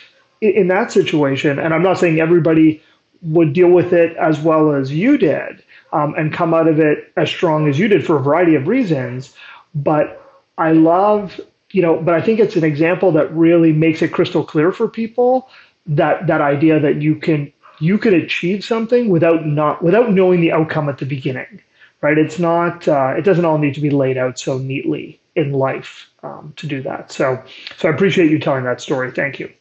in, 0.41 0.51
in 0.53 0.67
that 0.69 0.91
situation. 0.91 1.59
And 1.59 1.71
I'm 1.71 1.83
not 1.83 1.99
saying 1.99 2.19
everybody 2.19 2.81
would 3.23 3.53
deal 3.53 3.69
with 3.69 3.93
it 3.93 4.15
as 4.17 4.39
well 4.39 4.73
as 4.73 4.91
you 4.91 5.17
did, 5.17 5.63
um, 5.91 6.13
and 6.15 6.33
come 6.33 6.53
out 6.53 6.67
of 6.67 6.79
it 6.79 7.11
as 7.17 7.29
strong 7.29 7.67
as 7.67 7.79
you 7.79 7.87
did 7.87 8.05
for 8.05 8.17
a 8.17 8.19
variety 8.19 8.55
of 8.55 8.67
reasons. 8.67 9.33
But 9.75 10.21
I 10.57 10.73
love, 10.73 11.39
you 11.71 11.81
know, 11.81 11.97
but 12.01 12.13
I 12.13 12.21
think 12.21 12.39
it's 12.39 12.55
an 12.55 12.63
example 12.63 13.11
that 13.13 13.33
really 13.33 13.73
makes 13.73 14.01
it 14.01 14.11
crystal 14.11 14.43
clear 14.43 14.71
for 14.71 14.87
people 14.87 15.49
that 15.85 16.27
that 16.27 16.41
idea 16.41 16.79
that 16.79 17.01
you 17.01 17.15
can 17.15 17.51
you 17.79 17.97
can 17.97 18.13
achieve 18.13 18.63
something 18.63 19.09
without 19.09 19.45
not 19.45 19.83
without 19.83 20.11
knowing 20.11 20.41
the 20.41 20.51
outcome 20.51 20.89
at 20.89 20.97
the 20.99 21.05
beginning 21.05 21.61
right? 22.03 22.17
It's 22.17 22.37
not. 22.37 22.87
Uh, 22.87 23.15
it 23.17 23.23
doesn't 23.23 23.45
all 23.45 23.57
need 23.57 23.73
to 23.73 23.81
be 23.81 23.89
laid 23.89 24.17
out 24.17 24.37
so 24.37 24.59
neatly 24.59 25.19
in 25.35 25.53
life 25.53 26.07
um, 26.21 26.53
to 26.57 26.67
do 26.67 26.83
that. 26.83 27.11
So, 27.11 27.41
so 27.77 27.89
I 27.89 27.91
appreciate 27.91 28.29
you 28.29 28.37
telling 28.37 28.65
that 28.65 28.81
story. 28.81 29.09
Thank 29.09 29.39
you. 29.39 29.51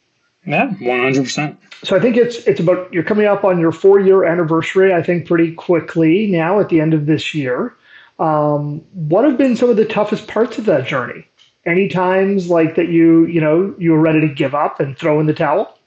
Yeah, 0.44 0.70
one 0.74 1.00
hundred 1.00 1.24
percent. 1.24 1.60
So 1.84 1.96
I 1.96 2.00
think 2.00 2.16
it's 2.16 2.36
it's 2.46 2.60
about 2.60 2.92
you're 2.92 3.04
coming 3.04 3.26
up 3.26 3.44
on 3.44 3.60
your 3.60 3.72
four 3.72 4.00
year 4.00 4.24
anniversary. 4.24 4.92
I 4.92 5.02
think 5.02 5.26
pretty 5.26 5.52
quickly 5.52 6.26
now 6.26 6.60
at 6.60 6.68
the 6.68 6.80
end 6.80 6.94
of 6.94 7.06
this 7.06 7.34
year. 7.34 7.74
Um, 8.18 8.80
what 8.92 9.24
have 9.24 9.38
been 9.38 9.56
some 9.56 9.70
of 9.70 9.76
the 9.76 9.84
toughest 9.84 10.28
parts 10.28 10.58
of 10.58 10.64
that 10.66 10.86
journey? 10.86 11.26
Any 11.64 11.88
times 11.88 12.48
like 12.48 12.74
that 12.74 12.88
you 12.88 13.26
you 13.26 13.40
know 13.40 13.74
you 13.78 13.92
were 13.92 14.00
ready 14.00 14.20
to 14.20 14.28
give 14.28 14.54
up 14.54 14.80
and 14.80 14.98
throw 14.98 15.20
in 15.20 15.26
the 15.26 15.34
towel? 15.34 15.78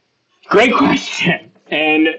Great 0.48 0.74
question, 0.74 1.52
and 1.68 2.10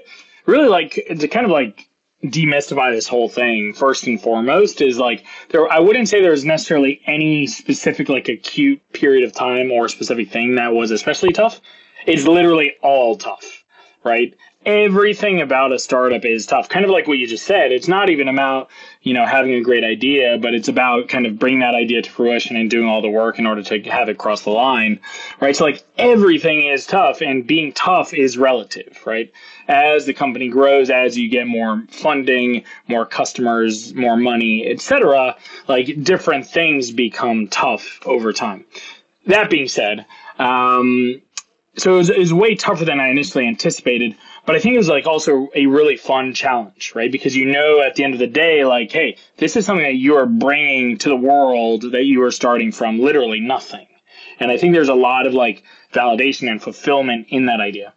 really 0.45 0.67
like 0.67 0.93
to 0.93 1.27
kind 1.27 1.45
of 1.45 1.51
like 1.51 1.87
demystify 2.23 2.91
this 2.91 3.07
whole 3.07 3.29
thing 3.29 3.73
first 3.73 4.07
and 4.07 4.19
foremost 4.19 4.81
is 4.81 4.97
like 4.97 5.23
there 5.49 5.71
I 5.71 5.79
wouldn't 5.79 6.09
say 6.09 6.21
there's 6.21 6.45
necessarily 6.45 6.99
any 7.05 7.47
specific 7.47 8.09
like 8.09 8.27
acute 8.27 8.81
period 8.93 9.23
of 9.23 9.33
time 9.33 9.71
or 9.71 9.87
specific 9.87 10.31
thing 10.31 10.55
that 10.55 10.73
was 10.73 10.91
especially 10.91 11.31
tough. 11.31 11.61
It's 12.05 12.25
literally 12.25 12.73
all 12.81 13.17
tough, 13.17 13.63
right? 14.03 14.33
Everything 14.65 15.39
about 15.39 15.71
a 15.71 15.79
startup 15.79 16.25
is 16.25 16.45
tough. 16.45 16.67
Kind 16.67 16.83
of 16.83 16.91
like 16.91 17.07
what 17.07 17.17
you 17.17 17.25
just 17.25 17.45
said. 17.45 17.71
It's 17.71 17.87
not 17.87 18.09
even 18.09 18.27
about, 18.27 18.69
you 19.01 19.13
know, 19.13 19.25
having 19.25 19.53
a 19.53 19.61
great 19.61 19.85
idea, 19.85 20.37
but 20.41 20.53
it's 20.53 20.67
about 20.67 21.07
kind 21.07 21.25
of 21.25 21.39
bringing 21.39 21.61
that 21.61 21.73
idea 21.73 22.01
to 22.01 22.09
fruition 22.09 22.57
and 22.57 22.69
doing 22.69 22.85
all 22.85 23.01
the 23.01 23.09
work 23.09 23.39
in 23.39 23.47
order 23.47 23.63
to 23.63 23.81
have 23.83 24.09
it 24.09 24.17
cross 24.17 24.43
the 24.43 24.49
line, 24.49 24.99
right? 25.39 25.55
So 25.55 25.63
like 25.63 25.85
everything 25.97 26.67
is 26.67 26.85
tough 26.85 27.21
and 27.21 27.47
being 27.47 27.71
tough 27.71 28.13
is 28.13 28.37
relative, 28.37 28.99
right? 29.05 29.31
As 29.69 30.05
the 30.05 30.13
company 30.13 30.49
grows, 30.49 30.89
as 30.89 31.17
you 31.17 31.29
get 31.29 31.47
more 31.47 31.83
funding, 31.89 32.63
more 32.89 33.05
customers, 33.05 33.93
more 33.93 34.17
money, 34.17 34.67
etc., 34.67 35.37
like 35.69 36.03
different 36.03 36.45
things 36.45 36.91
become 36.91 37.47
tough 37.47 37.99
over 38.05 38.33
time. 38.33 38.65
That 39.27 39.49
being 39.49 39.67
said, 39.67 40.05
um, 40.39 41.21
so 41.77 41.93
it 41.93 41.97
was, 41.97 42.09
it 42.09 42.17
was 42.17 42.33
way 42.33 42.55
tougher 42.55 42.85
than 42.85 42.99
I 42.99 43.09
initially 43.09 43.47
anticipated. 43.47 44.15
But 44.45 44.55
I 44.55 44.59
think 44.59 44.75
it 44.75 44.77
was 44.77 44.89
like 44.89 45.05
also 45.05 45.49
a 45.55 45.65
really 45.67 45.97
fun 45.97 46.33
challenge, 46.33 46.93
right? 46.95 47.11
Because 47.11 47.35
you 47.35 47.45
know 47.45 47.81
at 47.81 47.95
the 47.95 48.03
end 48.03 48.13
of 48.13 48.19
the 48.19 48.27
day, 48.27 48.65
like, 48.65 48.91
hey, 48.91 49.17
this 49.37 49.55
is 49.55 49.65
something 49.65 49.85
that 49.85 49.95
you 49.95 50.15
are 50.15 50.25
bringing 50.25 50.97
to 50.99 51.09
the 51.09 51.15
world 51.15 51.91
that 51.91 52.05
you 52.05 52.23
are 52.23 52.31
starting 52.31 52.71
from 52.71 52.99
literally 52.99 53.39
nothing. 53.39 53.87
And 54.39 54.51
I 54.51 54.57
think 54.57 54.73
there's 54.73 54.89
a 54.89 54.95
lot 54.95 55.27
of 55.27 55.33
like 55.33 55.63
validation 55.93 56.49
and 56.49 56.61
fulfillment 56.61 57.27
in 57.29 57.45
that 57.47 57.59
idea. 57.59 57.93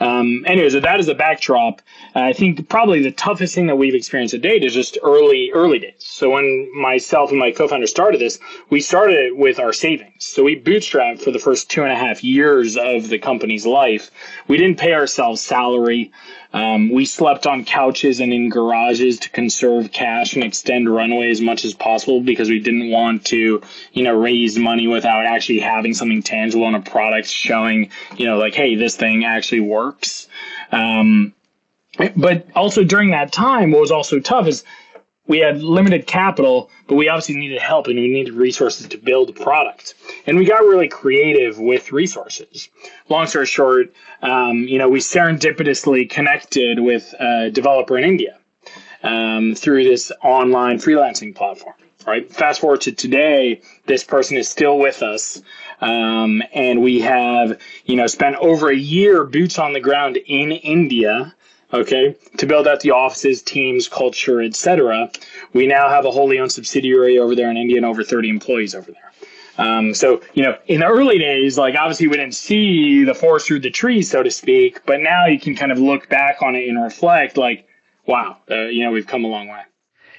Um, 0.00 0.44
anyways, 0.46 0.72
that 0.72 1.00
is 1.00 1.08
a 1.08 1.14
backdrop. 1.14 1.82
I 2.14 2.32
think 2.32 2.68
probably 2.68 3.02
the 3.02 3.12
toughest 3.12 3.54
thing 3.54 3.66
that 3.68 3.76
we've 3.76 3.94
experienced 3.94 4.32
to 4.32 4.38
date 4.38 4.64
is 4.64 4.74
just 4.74 4.98
early, 5.02 5.50
early 5.54 5.78
days. 5.78 5.94
So 5.98 6.30
when 6.30 6.70
myself 6.74 7.30
and 7.30 7.38
my 7.38 7.50
co-founder 7.50 7.86
started 7.86 8.20
this, 8.20 8.38
we 8.70 8.80
started 8.80 9.16
it 9.16 9.36
with 9.36 9.58
our 9.58 9.72
savings. 9.72 10.26
So 10.26 10.42
we 10.42 10.60
bootstrapped 10.60 11.22
for 11.22 11.30
the 11.30 11.38
first 11.38 11.70
two 11.70 11.82
and 11.82 11.92
a 11.92 11.96
half 11.96 12.24
years 12.24 12.76
of 12.76 13.08
the 13.08 13.18
company's 13.18 13.66
life. 13.66 14.10
We 14.48 14.56
didn't 14.56 14.78
pay 14.78 14.92
ourselves 14.92 15.40
salary. 15.40 16.12
Um, 16.52 16.90
we 16.90 17.04
slept 17.04 17.46
on 17.46 17.64
couches 17.64 18.20
and 18.20 18.32
in 18.32 18.50
garages 18.50 19.18
to 19.20 19.30
conserve 19.30 19.90
cash 19.90 20.34
and 20.34 20.44
extend 20.44 20.92
runway 20.92 21.30
as 21.30 21.40
much 21.40 21.64
as 21.64 21.74
possible 21.74 22.20
because 22.20 22.50
we 22.50 22.58
didn't 22.58 22.90
want 22.90 23.24
to, 23.26 23.62
you 23.92 24.02
know, 24.02 24.14
raise 24.14 24.58
money 24.58 24.86
without 24.86 25.24
actually 25.24 25.60
having 25.60 25.94
something 25.94 26.22
tangible 26.22 26.64
on 26.64 26.74
a 26.74 26.80
product 26.82 27.28
showing, 27.28 27.90
you 28.16 28.26
know, 28.26 28.38
like, 28.38 28.54
hey, 28.54 28.74
this 28.74 28.96
thing 28.96 29.24
actually 29.24 29.60
works. 29.60 30.28
Um, 30.70 31.32
but 32.16 32.46
also 32.54 32.84
during 32.84 33.10
that 33.10 33.32
time, 33.32 33.70
what 33.70 33.80
was 33.80 33.90
also 33.90 34.18
tough 34.20 34.46
is 34.46 34.64
we 35.26 35.38
had 35.38 35.62
limited 35.62 36.06
capital, 36.06 36.70
but 36.88 36.96
we 36.96 37.08
obviously 37.08 37.36
needed 37.36 37.60
help 37.60 37.86
and 37.86 37.98
we 37.98 38.08
needed 38.08 38.34
resources 38.34 38.88
to 38.88 38.98
build 38.98 39.30
a 39.30 39.32
product. 39.32 39.94
And 40.26 40.36
we 40.36 40.44
got 40.44 40.62
really 40.62 40.88
creative 40.88 41.58
with 41.58 41.92
resources. 41.92 42.68
Long 43.08 43.26
story 43.26 43.46
short, 43.46 43.92
um, 44.22 44.64
you 44.64 44.78
know, 44.78 44.88
we 44.88 44.98
serendipitously 44.98 46.10
connected 46.10 46.80
with 46.80 47.14
a 47.20 47.50
developer 47.50 47.96
in 47.96 48.04
India 48.04 48.38
um, 49.02 49.54
through 49.54 49.84
this 49.84 50.10
online 50.22 50.78
freelancing 50.78 51.34
platform. 51.34 51.74
Right. 52.04 52.28
Fast 52.28 52.60
forward 52.60 52.80
to 52.80 52.92
today, 52.92 53.62
this 53.86 54.02
person 54.02 54.36
is 54.36 54.48
still 54.48 54.76
with 54.76 55.04
us, 55.04 55.40
um, 55.80 56.42
and 56.52 56.82
we 56.82 56.98
have, 56.98 57.60
you 57.84 57.94
know, 57.94 58.08
spent 58.08 58.34
over 58.36 58.70
a 58.70 58.76
year 58.76 59.22
boots 59.22 59.56
on 59.56 59.72
the 59.72 59.78
ground 59.78 60.16
in 60.16 60.50
India 60.50 61.32
okay, 61.72 62.16
to 62.36 62.46
build 62.46 62.68
out 62.68 62.80
the 62.80 62.90
offices, 62.90 63.42
teams, 63.42 63.88
culture, 63.88 64.42
etc. 64.42 65.10
We 65.52 65.66
now 65.66 65.88
have 65.88 66.04
a 66.04 66.10
wholly 66.10 66.38
owned 66.38 66.52
subsidiary 66.52 67.18
over 67.18 67.34
there 67.34 67.50
in 67.50 67.56
India 67.56 67.76
and 67.76 67.86
over 67.86 68.04
30 68.04 68.28
employees 68.28 68.74
over 68.74 68.90
there. 68.92 69.12
Um, 69.58 69.94
so, 69.94 70.22
you 70.34 70.42
know, 70.42 70.56
in 70.66 70.80
the 70.80 70.86
early 70.86 71.18
days, 71.18 71.58
like 71.58 71.74
obviously 71.74 72.08
we 72.08 72.16
didn't 72.16 72.34
see 72.34 73.04
the 73.04 73.14
forest 73.14 73.46
through 73.46 73.60
the 73.60 73.70
trees, 73.70 74.10
so 74.10 74.22
to 74.22 74.30
speak, 74.30 74.84
but 74.86 75.00
now 75.00 75.26
you 75.26 75.38
can 75.38 75.54
kind 75.54 75.70
of 75.70 75.78
look 75.78 76.08
back 76.08 76.42
on 76.42 76.54
it 76.54 76.68
and 76.68 76.82
reflect 76.82 77.36
like, 77.36 77.66
wow, 78.06 78.38
uh, 78.50 78.62
you 78.64 78.84
know, 78.84 78.90
we've 78.90 79.06
come 79.06 79.24
a 79.24 79.28
long 79.28 79.48
way. 79.48 79.60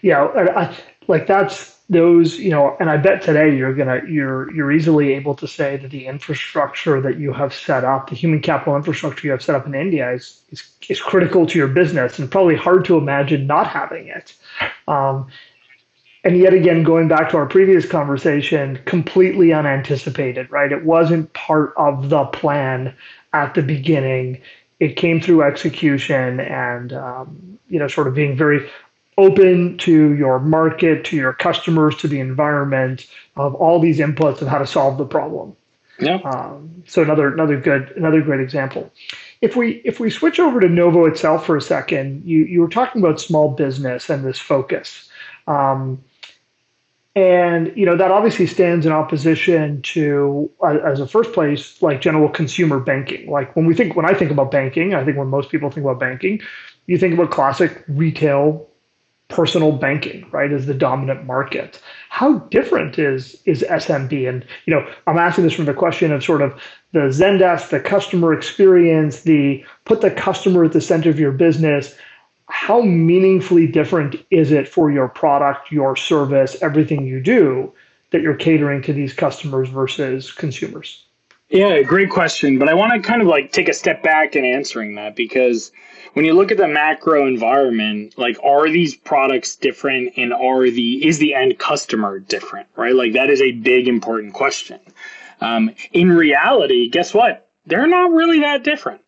Yeah, 0.01 0.75
like 1.07 1.27
that's 1.27 1.73
those 1.89 2.39
you 2.39 2.49
know 2.49 2.77
and 2.79 2.89
i 2.89 2.97
bet 2.97 3.21
today 3.21 3.55
you're 3.55 3.73
gonna 3.73 4.01
you're 4.07 4.53
you're 4.55 4.71
easily 4.71 5.13
able 5.13 5.35
to 5.35 5.47
say 5.47 5.75
that 5.77 5.91
the 5.91 6.07
infrastructure 6.07 7.01
that 7.01 7.19
you 7.19 7.33
have 7.33 7.53
set 7.53 7.83
up 7.83 8.09
the 8.09 8.15
human 8.15 8.41
capital 8.41 8.75
infrastructure 8.75 9.27
you 9.27 9.31
have 9.31 9.43
set 9.43 9.53
up 9.53 9.65
in 9.65 9.75
india 9.75 10.11
is 10.13 10.41
is, 10.49 10.63
is 10.89 11.01
critical 11.01 11.45
to 11.45 11.57
your 11.57 11.67
business 11.67 12.19
and 12.19 12.31
probably 12.31 12.55
hard 12.55 12.85
to 12.85 12.97
imagine 12.97 13.47
not 13.47 13.67
having 13.67 14.07
it. 14.07 14.35
Um, 14.87 15.27
and 16.23 16.37
yet 16.37 16.53
again 16.53 16.83
going 16.83 17.07
back 17.07 17.29
to 17.31 17.37
our 17.37 17.45
previous 17.45 17.85
conversation 17.85 18.79
completely 18.85 19.51
unanticipated 19.51 20.49
right? 20.51 20.71
It 20.71 20.85
wasn't 20.85 21.33
part 21.33 21.73
of 21.75 22.09
the 22.09 22.25
plan 22.25 22.95
at 23.33 23.55
the 23.55 23.61
beginning. 23.61 24.41
It 24.79 24.95
came 24.95 25.19
through 25.19 25.43
execution 25.43 26.39
and 26.39 26.93
um, 26.93 27.59
you 27.67 27.79
know 27.79 27.87
sort 27.87 28.07
of 28.07 28.13
being 28.13 28.37
very 28.37 28.69
open 29.17 29.77
to 29.79 30.13
your 30.13 30.39
market, 30.39 31.05
to 31.05 31.15
your 31.15 31.33
customers, 31.33 31.95
to 31.97 32.07
the 32.07 32.19
environment 32.19 33.07
of 33.35 33.55
all 33.55 33.79
these 33.79 33.99
inputs 33.99 34.41
of 34.41 34.47
how 34.47 34.57
to 34.57 34.67
solve 34.67 34.97
the 34.97 35.05
problem. 35.05 35.55
Yeah. 35.99 36.15
Um, 36.23 36.83
so 36.87 37.01
another 37.01 37.31
another 37.31 37.59
good 37.59 37.91
another 37.95 38.21
great 38.21 38.39
example. 38.39 38.91
If 39.41 39.55
we 39.55 39.81
if 39.85 39.99
we 39.99 40.09
switch 40.09 40.39
over 40.39 40.59
to 40.59 40.67
Novo 40.67 41.05
itself 41.05 41.45
for 41.45 41.55
a 41.55 41.61
second, 41.61 42.23
you 42.25 42.45
you 42.45 42.61
were 42.61 42.69
talking 42.69 43.01
about 43.01 43.21
small 43.21 43.51
business 43.51 44.09
and 44.09 44.25
this 44.25 44.39
focus. 44.39 45.09
Um, 45.47 46.03
and 47.15 47.71
you 47.75 47.85
know 47.85 47.95
that 47.95 48.09
obviously 48.09 48.47
stands 48.47 48.85
in 48.87 48.91
opposition 48.91 49.81
to, 49.83 50.49
uh, 50.63 50.79
as 50.83 50.99
a 50.99 51.07
first 51.07 51.31
place, 51.31 51.79
like 51.81 52.01
general 52.01 52.27
consumer 52.27 52.79
banking. 52.79 53.29
Like 53.29 53.55
when 53.55 53.67
we 53.67 53.75
think, 53.75 53.95
when 53.95 54.05
I 54.05 54.15
think 54.15 54.31
about 54.31 54.49
banking, 54.49 54.95
I 54.95 55.05
think 55.05 55.17
when 55.17 55.27
most 55.27 55.49
people 55.49 55.69
think 55.69 55.85
about 55.85 55.99
banking, 55.99 56.41
you 56.87 56.97
think 56.97 57.13
about 57.13 57.29
classic 57.29 57.83
retail 57.87 58.67
personal 59.33 59.71
banking, 59.71 60.25
right, 60.31 60.51
is 60.51 60.65
the 60.65 60.73
dominant 60.73 61.25
market. 61.25 61.81
How 62.09 62.39
different 62.51 62.99
is 62.99 63.41
is 63.45 63.63
SMB? 63.69 64.29
And 64.29 64.45
you 64.65 64.73
know, 64.73 64.87
I'm 65.07 65.17
asking 65.17 65.43
this 65.43 65.53
from 65.53 65.65
the 65.65 65.73
question 65.73 66.11
of 66.11 66.23
sort 66.23 66.41
of 66.41 66.59
the 66.91 67.09
Zendesk, 67.09 67.69
the 67.69 67.79
customer 67.79 68.33
experience, 68.33 69.21
the 69.21 69.65
put 69.85 70.01
the 70.01 70.11
customer 70.11 70.63
at 70.65 70.73
the 70.73 70.81
center 70.81 71.09
of 71.09 71.19
your 71.19 71.31
business. 71.31 71.95
How 72.47 72.81
meaningfully 72.81 73.65
different 73.65 74.15
is 74.29 74.51
it 74.51 74.67
for 74.67 74.91
your 74.91 75.07
product, 75.07 75.71
your 75.71 75.95
service, 75.95 76.55
everything 76.61 77.07
you 77.07 77.19
do 77.19 77.73
that 78.11 78.21
you're 78.21 78.35
catering 78.35 78.83
to 78.83 78.93
these 78.93 79.13
customers 79.13 79.69
versus 79.69 80.31
consumers? 80.31 81.03
Yeah, 81.53 81.83
great 81.83 82.09
question. 82.09 82.57
But 82.57 82.67
I 82.67 82.73
want 82.73 82.93
to 82.93 83.07
kind 83.07 83.21
of 83.21 83.27
like 83.27 83.51
take 83.51 83.69
a 83.69 83.73
step 83.73 84.01
back 84.01 84.35
in 84.35 84.43
answering 84.43 84.95
that 84.95 85.15
because 85.15 85.71
when 86.13 86.25
you 86.25 86.33
look 86.33 86.51
at 86.51 86.57
the 86.57 86.67
macro 86.67 87.27
environment, 87.27 88.15
like 88.17 88.37
are 88.43 88.67
these 88.71 88.95
products 88.95 89.55
different 89.55 90.13
and 90.17 90.33
are 90.33 90.71
the 90.71 91.05
is 91.05 91.19
the 91.19 91.35
end 91.35 91.59
customer 91.59 92.17
different, 92.17 92.67
right? 92.75 92.95
Like 92.95 93.13
that 93.13 93.29
is 93.29 93.39
a 93.39 93.51
big 93.51 93.87
important 93.87 94.33
question. 94.33 94.79
Um, 95.41 95.69
in 95.91 96.11
reality, 96.11 96.89
guess 96.89 97.13
what? 97.13 97.47
They're 97.67 97.85
not 97.85 98.11
really 98.11 98.39
that 98.39 98.63
different. 98.63 99.01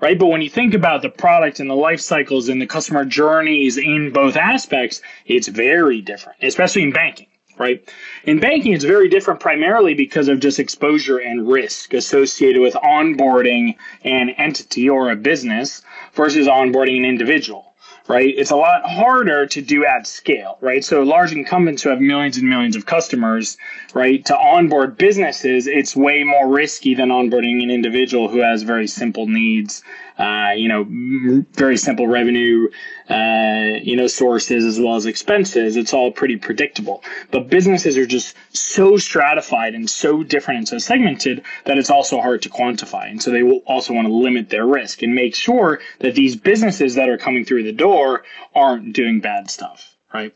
Right. 0.00 0.18
But 0.18 0.26
when 0.26 0.42
you 0.42 0.50
think 0.50 0.74
about 0.74 1.02
the 1.02 1.10
product 1.10 1.60
and 1.60 1.70
the 1.70 1.76
life 1.76 2.00
cycles 2.00 2.48
and 2.48 2.60
the 2.62 2.66
customer 2.66 3.04
journeys 3.04 3.76
in 3.76 4.12
both 4.12 4.36
aspects, 4.36 5.00
it's 5.26 5.46
very 5.46 6.00
different, 6.00 6.38
especially 6.42 6.82
in 6.82 6.92
banking 6.92 7.28
right? 7.58 7.86
In 8.24 8.40
banking, 8.40 8.72
it's 8.72 8.84
very 8.84 9.08
different 9.08 9.40
primarily 9.40 9.94
because 9.94 10.28
of 10.28 10.40
just 10.40 10.58
exposure 10.58 11.18
and 11.18 11.48
risk 11.48 11.94
associated 11.94 12.60
with 12.60 12.74
onboarding 12.74 13.76
an 14.04 14.30
entity 14.30 14.88
or 14.88 15.10
a 15.10 15.16
business 15.16 15.82
versus 16.14 16.46
onboarding 16.46 16.98
an 16.98 17.04
individual, 17.04 17.74
right? 18.08 18.34
It's 18.36 18.50
a 18.50 18.56
lot 18.56 18.84
harder 18.84 19.46
to 19.46 19.62
do 19.62 19.84
at 19.84 20.06
scale, 20.06 20.58
right? 20.60 20.84
So 20.84 21.02
large 21.02 21.32
incumbents 21.32 21.82
who 21.82 21.90
have 21.90 22.00
millions 22.00 22.36
and 22.36 22.48
millions 22.48 22.76
of 22.76 22.86
customers, 22.86 23.56
right, 23.94 24.24
to 24.26 24.36
onboard 24.36 24.96
businesses, 24.96 25.66
it's 25.66 25.94
way 25.94 26.24
more 26.24 26.48
risky 26.48 26.94
than 26.94 27.10
onboarding 27.10 27.62
an 27.62 27.70
individual 27.70 28.28
who 28.28 28.38
has 28.38 28.62
very 28.62 28.86
simple 28.86 29.26
needs 29.26 29.82
uh, 30.18 30.52
you 30.54 30.68
know, 30.68 31.44
very 31.52 31.76
simple 31.76 32.06
revenue, 32.06 32.68
uh, 33.08 33.78
you 33.82 33.96
know, 33.96 34.06
sources 34.06 34.64
as 34.64 34.78
well 34.78 34.96
as 34.96 35.06
expenses. 35.06 35.76
It's 35.76 35.92
all 35.92 36.12
pretty 36.12 36.36
predictable. 36.36 37.02
But 37.30 37.48
businesses 37.48 37.96
are 37.96 38.06
just 38.06 38.36
so 38.52 38.96
stratified 38.96 39.74
and 39.74 39.88
so 39.88 40.22
different 40.22 40.58
and 40.58 40.68
so 40.68 40.78
segmented 40.78 41.42
that 41.64 41.78
it's 41.78 41.90
also 41.90 42.20
hard 42.20 42.42
to 42.42 42.48
quantify. 42.48 43.10
And 43.10 43.22
so 43.22 43.30
they 43.30 43.42
will 43.42 43.62
also 43.66 43.92
want 43.94 44.06
to 44.06 44.12
limit 44.12 44.50
their 44.50 44.66
risk 44.66 45.02
and 45.02 45.14
make 45.14 45.34
sure 45.34 45.80
that 46.00 46.14
these 46.14 46.36
businesses 46.36 46.94
that 46.94 47.08
are 47.08 47.18
coming 47.18 47.44
through 47.44 47.64
the 47.64 47.72
door 47.72 48.24
aren't 48.54 48.92
doing 48.94 49.20
bad 49.20 49.50
stuff, 49.50 49.96
right? 50.12 50.34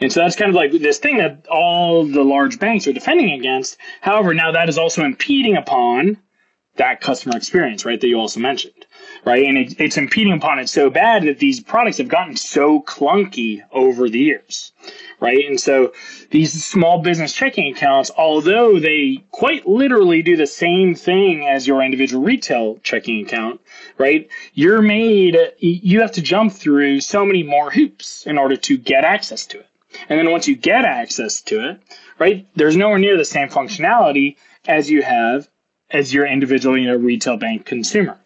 And 0.00 0.12
so 0.12 0.20
that's 0.20 0.36
kind 0.36 0.48
of 0.48 0.54
like 0.54 0.72
this 0.72 0.98
thing 0.98 1.18
that 1.18 1.46
all 1.48 2.04
the 2.04 2.22
large 2.22 2.58
banks 2.58 2.86
are 2.86 2.92
defending 2.92 3.32
against. 3.32 3.76
However, 4.00 4.34
now 4.34 4.52
that 4.52 4.68
is 4.68 4.78
also 4.78 5.04
impeding 5.04 5.56
upon 5.56 6.18
that 6.76 7.00
customer 7.00 7.36
experience, 7.36 7.84
right? 7.84 8.00
That 8.00 8.08
you 8.08 8.18
also 8.18 8.40
mentioned, 8.40 8.86
right? 9.24 9.44
And 9.46 9.58
it, 9.58 9.80
it's 9.80 9.96
impeding 9.96 10.32
upon 10.32 10.58
it 10.58 10.68
so 10.68 10.90
bad 10.90 11.24
that 11.24 11.38
these 11.38 11.60
products 11.60 11.98
have 11.98 12.08
gotten 12.08 12.36
so 12.36 12.82
clunky 12.82 13.62
over 13.72 14.08
the 14.08 14.18
years, 14.18 14.72
right? 15.20 15.46
And 15.46 15.60
so 15.60 15.92
these 16.30 16.64
small 16.64 17.02
business 17.02 17.32
checking 17.32 17.72
accounts, 17.72 18.10
although 18.16 18.78
they 18.78 19.24
quite 19.30 19.66
literally 19.66 20.22
do 20.22 20.36
the 20.36 20.46
same 20.46 20.94
thing 20.94 21.46
as 21.46 21.66
your 21.66 21.82
individual 21.82 22.22
retail 22.24 22.78
checking 22.82 23.24
account, 23.24 23.60
right? 23.98 24.28
You're 24.54 24.82
made, 24.82 25.36
you 25.58 26.00
have 26.00 26.12
to 26.12 26.22
jump 26.22 26.52
through 26.52 27.00
so 27.00 27.24
many 27.24 27.42
more 27.42 27.70
hoops 27.70 28.26
in 28.26 28.38
order 28.38 28.56
to 28.56 28.78
get 28.78 29.04
access 29.04 29.46
to 29.46 29.60
it. 29.60 29.66
And 30.08 30.18
then 30.18 30.30
once 30.30 30.46
you 30.46 30.56
get 30.56 30.84
access 30.84 31.40
to 31.42 31.70
it, 31.70 31.80
right, 32.18 32.46
there's 32.54 32.76
nowhere 32.76 32.98
near 32.98 33.16
the 33.16 33.24
same 33.24 33.48
functionality 33.48 34.36
as 34.66 34.90
you 34.90 35.02
have 35.02 35.48
as 35.90 36.12
your 36.12 36.26
individual, 36.26 36.76
you 36.76 36.86
know, 36.86 36.96
retail 36.96 37.36
bank 37.36 37.64
consumer. 37.64 38.18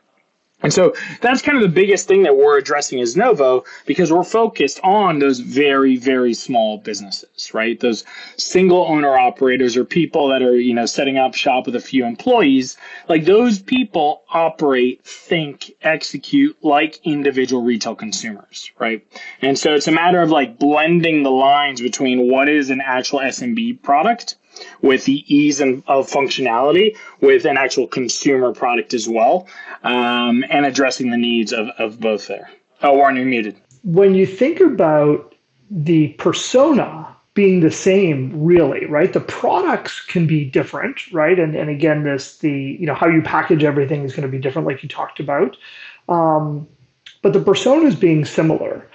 And 0.63 0.73
so 0.73 0.95
that's 1.21 1.43
kind 1.43 1.57
of 1.57 1.63
the 1.63 1.69
biggest 1.69 2.07
thing 2.07 2.23
that 2.23 2.37
we're 2.37 2.59
addressing 2.59 3.01
as 3.01 3.17
Novo 3.17 3.65
because 3.87 4.13
we're 4.13 4.23
focused 4.25 4.81
on 4.83 5.19
those 5.19 5.41
very, 5.41 5.97
very 5.97 6.35
small 6.35 6.79
businesses, 6.79 7.53
right? 7.53 7.79
Those 7.81 8.05
single 8.37 8.87
owner 8.87 9.17
operators 9.17 9.77
or 9.77 9.85
people 9.85 10.29
that 10.29 10.43
are, 10.43 10.57
you 10.57 10.75
know, 10.75 10.87
setting 10.87 11.19
up 11.19 11.35
shop 11.35 11.67
with 11.67 11.77
a 11.77 11.81
few 11.81 12.05
employees. 12.05 12.77
Like 13.09 13.25
those 13.25 13.59
people 13.59 14.23
operate, 14.33 15.05
think, 15.05 15.73
execute 15.83 16.57
like 16.63 17.01
individual 17.05 17.63
retail 17.63 17.95
consumers, 17.95 18.71
right? 18.79 19.05
And 19.41 19.59
so 19.59 19.75
it's 19.75 19.89
a 19.89 19.93
matter 19.93 20.21
of 20.21 20.31
like 20.31 20.59
blending 20.59 21.23
the 21.23 21.31
lines 21.31 21.81
between 21.81 22.31
what 22.31 22.49
is 22.49 22.71
an 22.71 22.81
actual 22.81 23.21
SMB 23.21 23.83
product 23.83 24.37
with 24.81 25.05
the 25.05 25.25
ease 25.35 25.61
and, 25.61 25.83
of 25.87 26.09
functionality 26.09 26.97
with 27.21 27.45
an 27.45 27.57
actual 27.57 27.87
consumer 27.87 28.53
product 28.53 28.95
as 28.95 29.09
well, 29.09 29.47
um, 29.85 30.45
and 30.51 30.67
addressing 30.67 31.11
the 31.11 31.17
needs 31.17 31.53
of, 31.53 31.69
of 31.79 32.01
both 32.01 32.27
there. 32.27 32.51
Oh, 32.83 32.95
Warren, 32.95 33.17
you're 33.17 33.27
muted. 33.27 33.61
When 33.85 34.15
you 34.15 34.27
think 34.27 34.61
about 34.61 35.35
the 35.71 36.09
persona 36.09 37.09
being 37.35 37.61
the 37.61 37.71
same 37.71 38.45
really 38.45 38.85
right 38.85 39.15
the 39.15 39.21
products 39.21 40.05
can 40.05 40.27
be 40.27 40.45
different 40.45 41.11
right 41.13 41.39
and 41.39 41.55
and 41.55 41.71
again 41.71 42.03
this 42.03 42.39
the 42.39 42.77
you 42.79 42.87
know 42.87 42.95
how 42.95 43.09
you 43.09 43.23
package 43.23 43.65
everything 43.65 44.03
is 44.03 44.13
going 44.13 44.23
to 44.23 44.29
be 44.29 44.39
different 44.39 44.69
like 44.69 44.83
you 44.83 44.89
talked 44.89 45.19
about 45.19 45.57
um, 46.09 46.69
but 47.23 47.33
the 47.33 47.41
personas 47.41 47.99
being 47.99 48.25
similar 48.25 48.87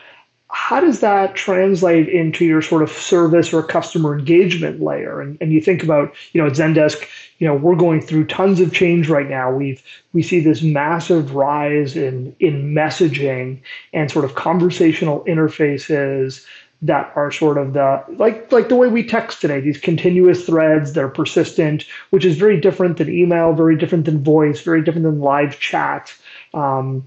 how 0.50 0.80
does 0.80 1.02
that 1.02 1.36
translate 1.36 2.08
into 2.08 2.46
your 2.46 2.62
sort 2.62 2.82
of 2.82 2.90
service 2.90 3.54
or 3.54 3.62
customer 3.62 4.18
engagement 4.18 4.82
layer? 4.82 5.20
And, 5.20 5.38
and 5.42 5.52
you 5.52 5.60
think 5.60 5.84
about, 5.84 6.16
you 6.32 6.42
know, 6.42 6.48
at 6.48 6.54
Zendesk, 6.54 7.06
you 7.40 7.48
know, 7.48 7.56
we're 7.56 7.76
going 7.76 8.02
through 8.02 8.28
tons 8.28 8.62
of 8.62 8.74
change 8.74 9.10
right 9.10 9.30
now. 9.30 9.52
We've 9.52 9.84
we 10.14 10.24
see 10.24 10.40
this 10.40 10.62
massive 10.62 11.36
rise 11.36 11.96
in 11.98 12.36
in 12.40 12.74
messaging 12.74 13.62
and 13.94 14.10
sort 14.10 14.26
of 14.26 14.36
conversational 14.36 15.24
interfaces 15.26 16.46
that 16.82 17.12
are 17.16 17.32
sort 17.32 17.58
of 17.58 17.74
the 17.74 18.04
like 18.18 18.52
like 18.52 18.70
the 18.70 18.76
way 18.76 18.88
we 18.88 19.04
text 19.04 19.42
today 19.42 19.60
these 19.60 19.80
continuous 19.80 20.46
threads 20.46 20.94
they're 20.94 21.08
persistent 21.08 21.86
which 22.12 22.24
is 22.24 22.38
very 22.38 22.62
different 22.62 22.98
than 22.98 23.10
email 23.10 23.52
very 23.52 23.76
different 23.76 24.06
than 24.06 24.24
voice 24.24 24.62
very 24.62 24.84
different 24.84 25.04
than 25.04 25.20
live 25.20 25.60
chat 25.60 26.14
um, 26.54 27.04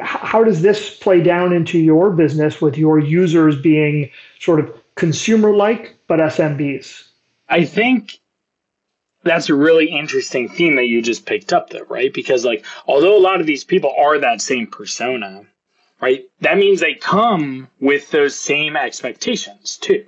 how 0.00 0.44
does 0.44 0.60
this 0.60 0.98
play 0.98 1.22
down 1.22 1.52
into 1.52 1.78
your 1.78 2.10
business 2.10 2.60
with 2.60 2.76
your 2.76 2.98
users 2.98 3.60
being 3.60 4.10
sort 4.38 4.60
of 4.60 4.72
consumer 4.94 5.54
like 5.54 5.96
but 6.06 6.20
SMBs? 6.20 7.08
I 7.48 7.64
think 7.64 8.18
that's 9.24 9.48
a 9.48 9.54
really 9.54 9.86
interesting 9.86 10.48
theme 10.48 10.76
that 10.76 10.86
you 10.86 11.00
just 11.00 11.26
picked 11.26 11.52
up 11.52 11.70
there, 11.70 11.84
right? 11.84 12.12
Because 12.12 12.44
like 12.44 12.64
although 12.86 13.16
a 13.16 13.20
lot 13.20 13.40
of 13.40 13.46
these 13.46 13.64
people 13.64 13.94
are 13.98 14.18
that 14.18 14.42
same 14.42 14.66
persona, 14.66 15.44
right? 16.00 16.24
That 16.40 16.58
means 16.58 16.80
they 16.80 16.94
come 16.94 17.68
with 17.80 18.10
those 18.10 18.36
same 18.36 18.76
expectations 18.76 19.78
too. 19.78 20.06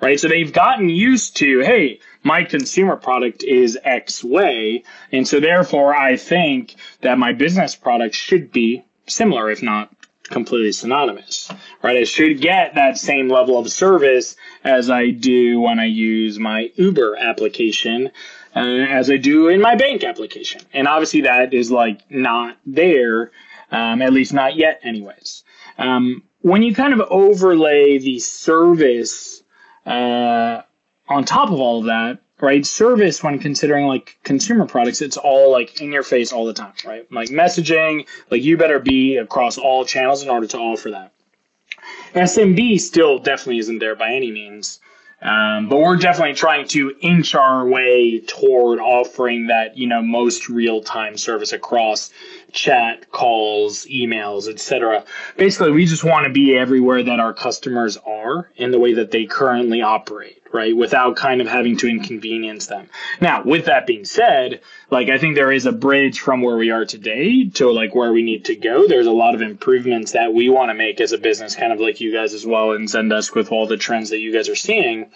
Right? 0.00 0.18
So 0.18 0.28
they've 0.28 0.50
gotten 0.50 0.88
used 0.88 1.36
to, 1.38 1.60
hey, 1.60 2.00
my 2.22 2.44
consumer 2.44 2.96
product 2.96 3.42
is 3.42 3.78
X 3.84 4.24
way. 4.24 4.82
And 5.12 5.28
so 5.28 5.40
therefore 5.40 5.94
I 5.94 6.16
think 6.16 6.74
that 7.02 7.18
my 7.18 7.34
business 7.34 7.76
product 7.76 8.14
should 8.14 8.50
be 8.50 8.82
similar, 9.10 9.50
if 9.50 9.62
not 9.62 9.90
completely 10.24 10.72
synonymous, 10.72 11.50
right? 11.82 11.98
I 11.98 12.04
should 12.04 12.40
get 12.40 12.74
that 12.76 12.96
same 12.96 13.28
level 13.28 13.58
of 13.58 13.70
service 13.70 14.36
as 14.64 14.88
I 14.88 15.10
do 15.10 15.60
when 15.60 15.78
I 15.78 15.86
use 15.86 16.38
my 16.38 16.70
Uber 16.76 17.16
application, 17.16 18.10
uh, 18.54 18.60
as 18.60 19.10
I 19.10 19.16
do 19.16 19.48
in 19.48 19.60
my 19.60 19.74
bank 19.74 20.04
application. 20.04 20.62
And 20.72 20.86
obviously, 20.88 21.22
that 21.22 21.52
is 21.52 21.70
like 21.70 22.00
not 22.10 22.56
there, 22.64 23.32
um, 23.70 24.02
at 24.02 24.12
least 24.12 24.32
not 24.32 24.56
yet, 24.56 24.80
anyways. 24.82 25.44
Um, 25.78 26.22
when 26.42 26.62
you 26.62 26.74
kind 26.74 26.94
of 26.94 27.00
overlay 27.10 27.98
the 27.98 28.18
service 28.18 29.42
uh, 29.84 30.62
on 31.08 31.24
top 31.24 31.50
of 31.50 31.60
all 31.60 31.80
of 31.80 31.86
that, 31.86 32.18
right? 32.40 32.64
Service, 32.64 33.22
when 33.22 33.38
considering 33.38 33.86
like 33.86 34.18
consumer 34.22 34.66
products, 34.66 35.02
it's 35.02 35.16
all 35.16 35.50
like 35.50 35.80
in 35.80 35.92
your 35.92 36.02
face 36.02 36.32
all 36.32 36.46
the 36.46 36.52
time, 36.52 36.72
right? 36.84 37.10
Like 37.12 37.28
messaging, 37.28 38.06
like 38.30 38.42
you 38.42 38.56
better 38.56 38.78
be 38.78 39.16
across 39.16 39.58
all 39.58 39.84
channels 39.84 40.22
in 40.22 40.28
order 40.28 40.46
to 40.48 40.58
offer 40.58 40.90
that. 40.90 41.12
SMB 42.14 42.80
still 42.80 43.18
definitely 43.18 43.58
isn't 43.58 43.78
there 43.78 43.94
by 43.94 44.12
any 44.12 44.30
means. 44.30 44.80
Um, 45.22 45.68
but 45.68 45.78
we're 45.78 45.96
definitely 45.96 46.34
trying 46.34 46.66
to 46.68 46.94
inch 47.00 47.34
our 47.34 47.66
way 47.66 48.20
toward 48.20 48.78
offering 48.78 49.48
that, 49.48 49.76
you 49.76 49.86
know, 49.86 50.00
most 50.00 50.48
real 50.48 50.82
time 50.82 51.18
service 51.18 51.52
across 51.52 52.10
chat, 52.52 53.10
calls, 53.10 53.86
emails, 53.86 54.48
etc. 54.48 55.04
Basically, 55.36 55.72
we 55.72 55.86
just 55.86 56.04
want 56.04 56.26
to 56.26 56.32
be 56.32 56.56
everywhere 56.56 57.02
that 57.02 57.20
our 57.20 57.34
customers 57.34 57.96
are 57.98 58.50
in 58.56 58.70
the 58.70 58.78
way 58.78 58.94
that 58.94 59.10
they 59.10 59.26
currently 59.26 59.82
operate 59.82 60.40
right? 60.52 60.76
Without 60.76 61.16
kind 61.16 61.40
of 61.40 61.46
having 61.46 61.76
to 61.78 61.88
inconvenience 61.88 62.66
them. 62.66 62.88
Now, 63.20 63.42
with 63.44 63.66
that 63.66 63.86
being 63.86 64.04
said, 64.04 64.60
like 64.90 65.08
I 65.08 65.18
think 65.18 65.34
there 65.34 65.52
is 65.52 65.66
a 65.66 65.72
bridge 65.72 66.20
from 66.20 66.42
where 66.42 66.56
we 66.56 66.70
are 66.70 66.84
today 66.84 67.48
to 67.50 67.70
like 67.70 67.94
where 67.94 68.12
we 68.12 68.22
need 68.22 68.44
to 68.46 68.56
go. 68.56 68.86
There's 68.86 69.06
a 69.06 69.12
lot 69.12 69.34
of 69.34 69.42
improvements 69.42 70.12
that 70.12 70.34
we 70.34 70.48
want 70.48 70.70
to 70.70 70.74
make 70.74 71.00
as 71.00 71.12
a 71.12 71.18
business, 71.18 71.54
kind 71.54 71.72
of 71.72 71.80
like 71.80 72.00
you 72.00 72.12
guys 72.12 72.34
as 72.34 72.46
well, 72.46 72.72
and 72.72 72.88
Zendesk 72.88 73.34
with 73.34 73.52
all 73.52 73.66
the 73.66 73.76
trends 73.76 74.10
that 74.10 74.18
you 74.18 74.32
guys 74.32 74.48
are 74.48 74.56
seeing. 74.56 75.10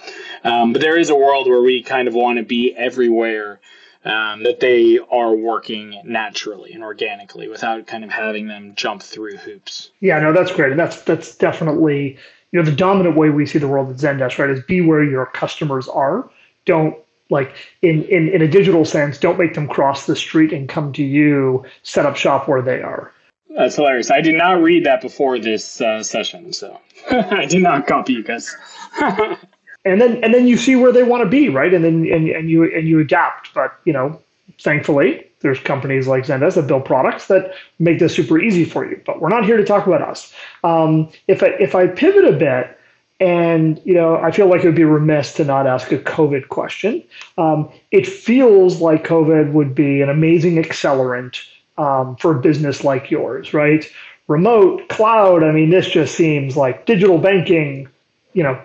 Um, 0.44 0.72
but 0.72 0.82
there 0.82 0.98
is 0.98 1.10
a 1.10 1.16
world 1.16 1.48
where 1.48 1.62
we 1.62 1.82
kind 1.82 2.08
of 2.08 2.14
want 2.14 2.38
to 2.38 2.44
be 2.44 2.74
everywhere. 2.76 3.60
Um, 4.04 4.42
that 4.42 4.60
they 4.60 4.98
are 4.98 5.34
working 5.34 5.98
naturally 6.04 6.74
and 6.74 6.84
organically 6.84 7.48
without 7.48 7.86
kind 7.86 8.04
of 8.04 8.10
having 8.10 8.48
them 8.48 8.74
jump 8.74 9.02
through 9.02 9.38
hoops. 9.38 9.92
Yeah, 10.00 10.20
no, 10.20 10.30
that's 10.30 10.52
great, 10.52 10.72
and 10.72 10.78
that's 10.78 11.00
that's 11.02 11.34
definitely 11.34 12.18
you 12.54 12.62
know, 12.62 12.70
the 12.70 12.76
dominant 12.76 13.16
way 13.16 13.30
we 13.30 13.46
see 13.46 13.58
the 13.58 13.66
world 13.66 13.90
at 13.90 13.96
Zendesk, 13.96 14.38
right, 14.38 14.48
is 14.48 14.62
be 14.62 14.80
where 14.80 15.02
your 15.02 15.26
customers 15.26 15.88
are. 15.88 16.30
Don't 16.66 16.96
like 17.28 17.52
in, 17.82 18.04
in, 18.04 18.28
in 18.28 18.42
a 18.42 18.48
digital 18.48 18.84
sense, 18.84 19.18
don't 19.18 19.38
make 19.40 19.54
them 19.54 19.66
cross 19.66 20.06
the 20.06 20.14
street 20.14 20.52
and 20.52 20.68
come 20.68 20.92
to 20.92 21.02
you, 21.02 21.64
set 21.82 22.06
up 22.06 22.14
shop 22.14 22.46
where 22.46 22.62
they 22.62 22.80
are. 22.80 23.10
That's 23.56 23.74
hilarious. 23.74 24.12
I 24.12 24.20
did 24.20 24.36
not 24.36 24.62
read 24.62 24.84
that 24.86 25.00
before 25.00 25.40
this 25.40 25.80
uh, 25.80 26.04
session, 26.04 26.52
so 26.52 26.80
I 27.10 27.46
did 27.46 27.60
not 27.60 27.88
copy 27.88 28.12
you 28.12 28.22
guys. 28.22 28.54
and 29.84 30.00
then 30.00 30.22
and 30.24 30.32
then 30.32 30.46
you 30.46 30.56
see 30.56 30.76
where 30.76 30.92
they 30.92 31.02
want 31.02 31.22
to 31.22 31.28
be, 31.28 31.48
right? 31.48 31.72
And 31.72 31.84
then 31.84 32.06
and, 32.12 32.28
and 32.28 32.50
you 32.50 32.64
and 32.64 32.88
you 32.88 33.00
adapt. 33.00 33.52
But 33.54 33.78
you 33.84 33.92
know, 33.92 34.20
thankfully, 34.60 35.26
there's 35.40 35.60
companies 35.60 36.08
like 36.08 36.24
Zendesk 36.24 36.54
that 36.54 36.66
build 36.66 36.86
products 36.86 37.26
that 37.26 37.52
make 37.78 37.98
this 37.98 38.14
super 38.14 38.40
easy 38.40 38.64
for 38.64 38.88
you. 38.88 39.00
But 39.04 39.20
we're 39.20 39.28
not 39.28 39.44
here 39.44 39.58
to 39.58 39.64
talk 39.64 39.86
about 39.86 40.00
us. 40.00 40.32
Um, 40.64 41.10
if 41.28 41.42
I, 41.42 41.48
if 41.60 41.74
I 41.74 41.86
pivot 41.86 42.24
a 42.24 42.32
bit, 42.32 42.78
and 43.20 43.80
you 43.84 43.92
know, 43.92 44.16
I 44.16 44.30
feel 44.30 44.48
like 44.48 44.62
it 44.64 44.66
would 44.66 44.74
be 44.74 44.84
remiss 44.84 45.34
to 45.34 45.44
not 45.44 45.66
ask 45.66 45.92
a 45.92 45.98
COVID 45.98 46.48
question. 46.48 47.04
Um, 47.36 47.70
it 47.90 48.06
feels 48.06 48.80
like 48.80 49.06
COVID 49.06 49.52
would 49.52 49.74
be 49.74 50.00
an 50.00 50.08
amazing 50.08 50.56
accelerant 50.56 51.46
um, 51.76 52.16
for 52.16 52.36
a 52.36 52.40
business 52.40 52.82
like 52.82 53.10
yours, 53.10 53.52
right? 53.52 53.84
Remote, 54.28 54.88
cloud. 54.88 55.42
I 55.42 55.52
mean, 55.52 55.68
this 55.68 55.88
just 55.90 56.14
seems 56.14 56.56
like 56.56 56.86
digital 56.86 57.18
banking. 57.18 57.88
You 58.32 58.44
know, 58.44 58.60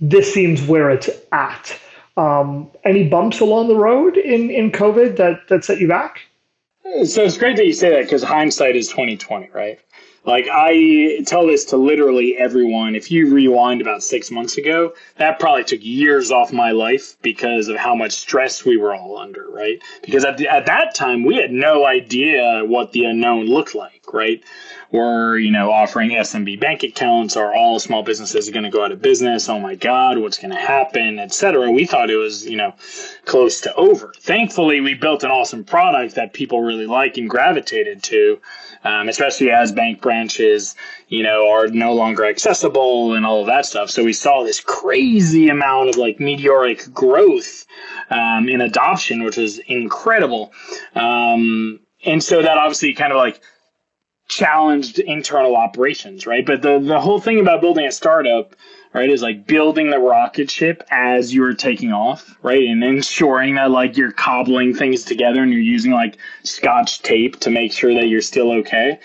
this 0.00 0.32
seems 0.32 0.62
where 0.62 0.90
it's 0.90 1.10
at. 1.32 1.78
Um, 2.16 2.70
any 2.84 3.08
bumps 3.08 3.40
along 3.40 3.68
the 3.68 3.76
road 3.76 4.16
in, 4.16 4.50
in 4.50 4.72
COVID 4.72 5.16
that, 5.16 5.48
that 5.48 5.64
set 5.64 5.80
you 5.80 5.88
back? 5.88 6.20
So 7.04 7.22
it's 7.22 7.38
great 7.38 7.56
that 7.56 7.66
you 7.66 7.72
say 7.72 7.90
that 7.90 8.02
because 8.02 8.22
hindsight 8.22 8.74
is 8.74 8.88
twenty 8.88 9.16
twenty, 9.16 9.48
right? 9.50 9.78
Like 10.24 10.48
I 10.50 11.22
tell 11.26 11.46
this 11.46 11.64
to 11.66 11.76
literally 11.76 12.36
everyone. 12.36 12.94
If 12.94 13.10
you 13.10 13.32
rewind 13.32 13.80
about 13.80 14.02
six 14.02 14.30
months 14.30 14.58
ago, 14.58 14.92
that 15.16 15.38
probably 15.38 15.64
took 15.64 15.82
years 15.82 16.30
off 16.30 16.52
my 16.52 16.72
life 16.72 17.16
because 17.22 17.68
of 17.68 17.76
how 17.76 17.94
much 17.94 18.12
stress 18.12 18.64
we 18.64 18.76
were 18.76 18.94
all 18.94 19.16
under, 19.16 19.46
right? 19.48 19.82
Because 20.02 20.24
at, 20.24 20.36
the, 20.36 20.48
at 20.48 20.66
that 20.66 20.94
time, 20.94 21.24
we 21.24 21.36
had 21.36 21.52
no 21.52 21.86
idea 21.86 22.64
what 22.66 22.92
the 22.92 23.04
unknown 23.04 23.46
looked 23.46 23.74
like, 23.74 24.02
right? 24.12 24.42
We're, 24.92 25.38
you 25.38 25.50
know, 25.50 25.70
offering 25.70 26.10
SMB 26.10 26.60
bank 26.60 26.82
accounts 26.82 27.36
or 27.36 27.54
all 27.54 27.78
small 27.78 28.02
businesses 28.02 28.48
are 28.48 28.52
going 28.52 28.64
to 28.64 28.70
go 28.70 28.84
out 28.84 28.92
of 28.92 29.00
business. 29.00 29.48
Oh 29.48 29.60
my 29.60 29.74
God, 29.74 30.18
what's 30.18 30.38
going 30.38 30.52
to 30.52 30.60
happen, 30.60 31.18
etc. 31.18 31.70
We 31.70 31.86
thought 31.86 32.10
it 32.10 32.16
was, 32.16 32.44
you 32.44 32.56
know, 32.56 32.74
close 33.24 33.60
to 33.62 33.74
over. 33.74 34.12
Thankfully, 34.18 34.80
we 34.80 34.94
built 34.94 35.22
an 35.22 35.30
awesome 35.30 35.64
product 35.64 36.16
that 36.16 36.32
people 36.32 36.62
really 36.62 36.86
like 36.86 37.16
and 37.16 37.30
gravitated 37.30 38.02
to 38.04 38.40
um, 38.84 39.08
especially 39.08 39.50
as 39.50 39.72
bank 39.72 40.00
branches, 40.00 40.74
you 41.08 41.22
know, 41.22 41.50
are 41.50 41.68
no 41.68 41.92
longer 41.92 42.24
accessible 42.24 43.14
and 43.14 43.26
all 43.26 43.40
of 43.40 43.46
that 43.46 43.66
stuff. 43.66 43.90
So 43.90 44.04
we 44.04 44.12
saw 44.12 44.42
this 44.42 44.60
crazy 44.60 45.48
amount 45.48 45.90
of 45.90 45.96
like 45.96 46.18
meteoric 46.18 46.92
growth 46.92 47.66
um, 48.10 48.48
in 48.48 48.60
adoption, 48.60 49.22
which 49.22 49.36
was 49.36 49.58
incredible. 49.58 50.52
Um, 50.94 51.80
and 52.04 52.22
so 52.22 52.40
that 52.40 52.56
obviously 52.56 52.94
kind 52.94 53.12
of 53.12 53.18
like 53.18 53.42
challenged 54.30 55.00
internal 55.00 55.56
operations, 55.56 56.26
right? 56.26 56.46
But 56.46 56.62
the 56.62 56.78
the 56.78 57.00
whole 57.00 57.20
thing 57.20 57.40
about 57.40 57.60
building 57.60 57.86
a 57.86 57.92
startup 57.92 58.54
right, 58.92 59.10
is 59.10 59.22
like 59.22 59.46
building 59.46 59.90
the 59.90 59.98
rocket 59.98 60.50
ship 60.50 60.82
as 60.90 61.34
you're 61.34 61.54
taking 61.54 61.92
off, 61.92 62.36
right? 62.42 62.62
And 62.62 62.82
ensuring 62.82 63.56
that 63.56 63.70
like 63.70 63.96
you're 63.96 64.12
cobbling 64.12 64.74
things 64.74 65.04
together 65.04 65.42
and 65.42 65.52
you're 65.52 65.60
using 65.60 65.92
like 65.92 66.16
scotch 66.44 67.02
tape 67.02 67.40
to 67.40 67.50
make 67.50 67.72
sure 67.72 67.94
that 67.94 68.08
you're 68.08 68.22
still 68.22 68.52
okay. 68.52 68.98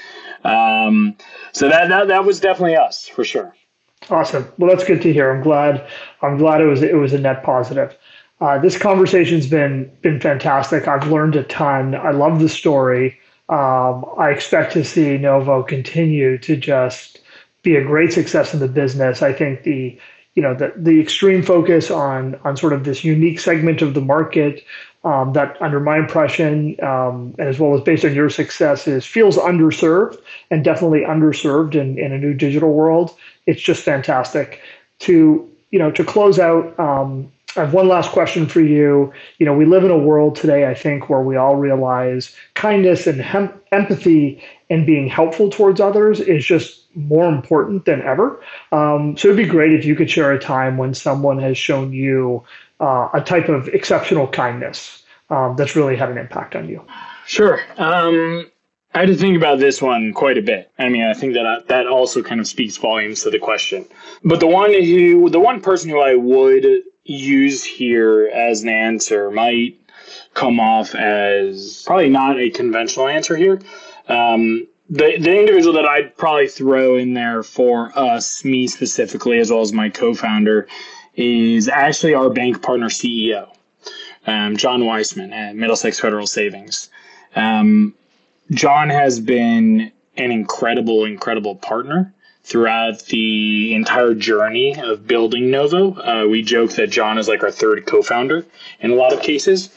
Um, 0.44 1.16
so 1.52 1.70
that, 1.70 1.90
that 1.90 2.08
that 2.08 2.26
was 2.26 2.40
definitely 2.40 2.76
us 2.76 3.08
for 3.08 3.24
sure. 3.24 3.56
Awesome. 4.10 4.48
Well, 4.58 4.70
that's 4.70 4.88
good 4.88 5.02
to 5.02 5.12
hear. 5.12 5.32
I'm 5.32 5.42
glad. 5.42 5.88
I'm 6.22 6.38
glad 6.38 6.62
it 6.62 6.66
was 6.66 6.84
it 6.84 6.96
was 6.96 7.14
a 7.14 7.20
net 7.20 7.44
positive. 7.44 7.98
Uh, 8.42 8.60
this 8.60 8.78
conversation's 8.78 9.48
been 9.48 9.92
been 10.02 10.20
fantastic. 10.20 10.88
I've 10.88 11.10
learned 11.10 11.36
a 11.36 11.44
ton. 11.44 11.96
I 11.96 12.12
love 12.12 12.40
the 12.40 12.50
story. 12.50 13.20
Um, 13.48 14.06
I 14.18 14.32
expect 14.32 14.74
to 14.74 14.84
see 14.84 15.18
Novo 15.18 15.62
continue 15.62 16.38
to 16.40 16.56
just 16.56 17.20
be 17.62 17.76
a 17.76 17.84
great 17.84 18.14
success 18.14 18.54
in 18.54 18.60
the 18.60 18.68
business. 18.68 19.22
I 19.22 19.34
think 19.34 19.64
the 19.64 20.00
you 20.36 20.42
know 20.42 20.54
the 20.54 20.74
the 20.76 21.00
extreme 21.00 21.42
focus 21.42 21.90
on 21.90 22.40
on 22.44 22.58
sort 22.58 22.74
of 22.74 22.84
this 22.84 23.04
unique 23.04 23.40
segment 23.40 23.82
of 23.82 23.94
the 23.94 24.02
market 24.02 24.64
um, 25.04 25.34
that 25.34 25.60
under 25.62 25.80
my 25.80 25.98
impression 25.98 26.76
um, 26.84 27.36
and 27.38 27.48
as 27.48 27.60
well 27.60 27.74
as 27.74 27.82
based 27.82 28.04
on 28.04 28.14
your 28.14 28.30
success 28.30 28.88
is 28.88 29.06
feels 29.06 29.38
underserved 29.38 30.18
and 30.52 30.64
definitely 30.64 31.02
underserved 31.02 31.76
in, 31.76 31.98
in 31.98 32.12
a 32.12 32.18
new 32.18 32.34
digital 32.34 32.74
world 32.74 33.16
it's 33.46 33.62
just 33.62 33.82
fantastic 33.82 34.62
to 35.00 35.50
you 35.72 35.80
know 35.80 35.90
to 35.92 36.04
close 36.04 36.38
out 36.38 36.78
um, 36.80 37.32
I 37.58 37.62
have 37.62 37.74
one 37.74 37.88
last 37.88 38.12
question 38.12 38.48
for 38.48 38.62
you. 38.62 39.14
You 39.38 39.46
know, 39.46 39.54
we 39.54 39.66
live 39.66 39.84
in 39.84 39.92
a 39.92 39.98
world 39.98 40.36
today, 40.36 40.68
I 40.68 40.74
think, 40.74 41.10
where 41.10 41.22
we 41.22 41.36
all 41.36 41.56
realize 41.56 42.36
kindness 42.54 43.08
and 43.08 43.22
hem- 43.22 43.54
empathy 43.72 44.44
and 44.70 44.86
being 44.86 45.08
helpful 45.08 45.50
towards 45.50 45.80
others 45.80 46.20
is 46.20 46.46
just 46.46 46.86
more 46.96 47.28
important 47.28 47.86
than 47.86 48.02
ever. 48.02 48.42
Um, 48.72 49.18
so 49.18 49.30
it'd 49.30 49.38
be 49.38 49.46
great 49.46 49.74
if 49.74 49.86
you 49.86 49.96
could 49.96 50.10
share 50.10 50.32
a 50.32 50.40
time 50.40 50.78
when 50.78 50.94
someone 50.94 51.40
has 51.40 51.58
shown 51.58 51.94
you 51.94 52.44
uh, 52.80 53.10
a 53.14 53.22
type 53.22 53.50
of 53.50 53.68
exceptional 53.70 54.28
kindness 54.28 55.04
um, 55.30 55.56
that's 55.58 55.76
really 55.76 55.96
had 55.96 56.10
an 56.10 56.18
impact 56.18 56.56
on 56.56 56.68
you. 56.68 56.86
Sure. 57.26 57.60
Um, 57.78 58.50
I 58.94 59.00
had 59.00 59.08
to 59.08 59.16
think 59.16 59.36
about 59.36 59.60
this 59.60 59.82
one 59.82 60.14
quite 60.14 60.38
a 60.38 60.42
bit. 60.42 60.72
I 60.80 60.88
mean, 60.90 61.04
I 61.04 61.14
think 61.14 61.34
that 61.34 61.46
I, 61.46 61.60
that 61.68 61.88
also 61.88 62.24
kind 62.24 62.40
of 62.40 62.48
speaks 62.48 62.78
volumes 62.78 63.24
to 63.24 63.30
the 63.30 63.40
question. 63.40 63.86
But 64.24 64.40
the 64.40 64.48
one 64.48 64.72
who, 64.72 65.30
the 65.30 65.40
one 65.40 65.60
person 65.62 65.90
who 65.90 66.00
I 66.00 66.16
would 66.16 66.66
use 67.06 67.64
here 67.64 68.28
as 68.34 68.64
an 68.64 68.70
answer 68.70 69.32
might 69.32 69.80
come 70.34 70.60
off 70.60 70.96
as 70.96 71.84
probably 71.86 72.10
not 72.10 72.38
a 72.40 72.50
conventional 72.50 73.08
answer 73.08 73.36
here. 73.36 73.60
Um, 74.08 74.68
the 74.90 75.18
the 75.18 75.40
individual 75.40 75.74
that 75.74 75.86
I'd 75.86 76.16
probably 76.18 76.48
throw 76.48 76.98
in 76.98 77.14
there 77.14 77.42
for 77.42 77.92
us, 77.98 78.44
me 78.44 78.68
specifically, 78.68 79.40
as 79.40 79.50
well 79.50 79.62
as 79.62 79.74
my 79.74 79.90
co-founder, 79.90 80.68
is 81.16 81.68
actually 81.70 82.14
our 82.14 82.30
bank 82.30 82.62
partner 82.62 82.90
CEO, 82.90 83.50
um, 84.28 84.58
John 84.58 84.86
Weissman 84.86 85.34
at 85.34 85.56
Middlesex 85.56 86.00
Federal 86.00 86.28
Savings. 86.28 86.90
Um, 87.36 87.96
John 88.52 88.90
has 88.90 89.20
been 89.20 89.92
an 90.18 90.32
incredible, 90.32 91.06
incredible 91.06 91.56
partner 91.56 92.14
throughout 92.46 93.00
the 93.06 93.74
entire 93.74 94.14
journey 94.14 94.80
of 94.80 95.08
building 95.08 95.50
Novo. 95.50 95.94
Uh, 95.96 96.28
we 96.28 96.44
joke 96.44 96.72
that 96.74 96.92
John 96.92 97.18
is 97.18 97.28
like 97.28 97.44
our 97.44 97.50
third 97.52 97.86
co-founder 97.88 98.46
in 98.80 98.92
a 98.92 98.96
lot 98.96 99.14
of 99.14 99.22
cases. 99.22 99.70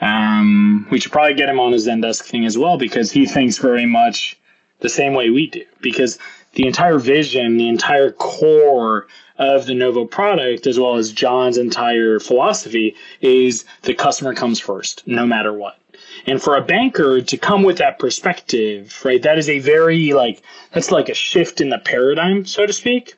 Um, 0.00 0.86
we 0.90 1.00
should 1.00 1.10
probably 1.10 1.34
get 1.34 1.48
him 1.48 1.58
on 1.58 1.72
a 1.72 1.76
Zendesk 1.76 2.24
thing 2.24 2.44
as 2.44 2.58
well 2.58 2.76
because 2.76 3.10
he 3.10 3.24
thinks 3.24 3.56
very 3.56 3.86
much 3.86 4.38
the 4.80 4.90
same 4.90 5.14
way 5.14 5.30
we 5.30 5.46
do 5.46 5.64
because 5.80 6.18
the 6.52 6.66
entire 6.66 6.98
vision, 6.98 7.56
the 7.56 7.68
entire 7.68 8.12
core 8.12 9.06
of 9.38 9.64
the 9.64 9.74
Novo 9.74 10.04
product, 10.04 10.66
as 10.66 10.78
well 10.78 10.96
as 10.96 11.12
John's 11.12 11.56
entire 11.56 12.20
philosophy, 12.20 12.94
is 13.22 13.64
the 13.82 13.94
customer 13.94 14.34
comes 14.34 14.60
first, 14.60 15.06
no 15.06 15.24
matter 15.24 15.52
what. 15.52 15.78
And 16.26 16.40
for 16.40 16.56
a 16.56 16.62
banker 16.62 17.20
to 17.20 17.36
come 17.36 17.62
with 17.62 17.78
that 17.78 17.98
perspective, 17.98 19.00
right, 19.04 19.22
that 19.22 19.38
is 19.38 19.48
a 19.48 19.58
very 19.58 20.12
like 20.12 20.42
that's 20.72 20.90
like 20.90 21.08
a 21.08 21.14
shift 21.14 21.60
in 21.60 21.70
the 21.70 21.78
paradigm, 21.78 22.46
so 22.46 22.66
to 22.66 22.72
speak. 22.72 23.14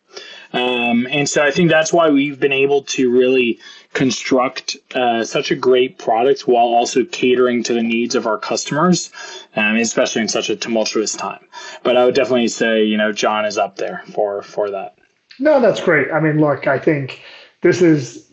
Um, 0.53 1.09
and 1.11 1.29
so 1.29 1.43
I 1.43 1.51
think 1.51 1.69
that's 1.69 1.93
why 1.93 2.11
we've 2.11 2.39
been 2.39 2.53
able 2.53 2.83
to 2.83 3.11
really 3.11 3.59
construct 3.93 4.77
uh, 4.95 5.25
such 5.25 5.51
a 5.51 5.57
great 5.57 5.99
product 5.99 6.47
while 6.47 6.67
also 6.67 7.05
catering 7.05 7.63
to 7.65 7.75
the 7.75 7.83
needs 7.83 8.15
of 8.15 8.27
our 8.27 8.39
customers, 8.39 9.11
um, 9.57 9.77
especially 9.77 10.23
in 10.23 10.29
such 10.29 10.51
a 10.51 10.57
tumultuous 10.57 11.15
time. 11.15 11.45
But 11.83 11.97
I 11.97 12.05
would 12.05 12.15
definitely 12.15 12.49
say, 12.49 12.85
you 12.85 12.97
know, 12.97 13.13
John 13.13 13.45
is 13.45 13.59
up 13.59 13.77
there 13.77 14.03
for 14.13 14.43
for 14.43 14.71
that. 14.71 14.97
No, 15.41 15.61
that's 15.61 15.81
great. 15.81 16.13
I 16.13 16.21
mean, 16.21 16.41
look, 16.41 16.69
I 16.69 16.79
think 16.79 17.21
this 17.61 17.83
is, 17.83 18.31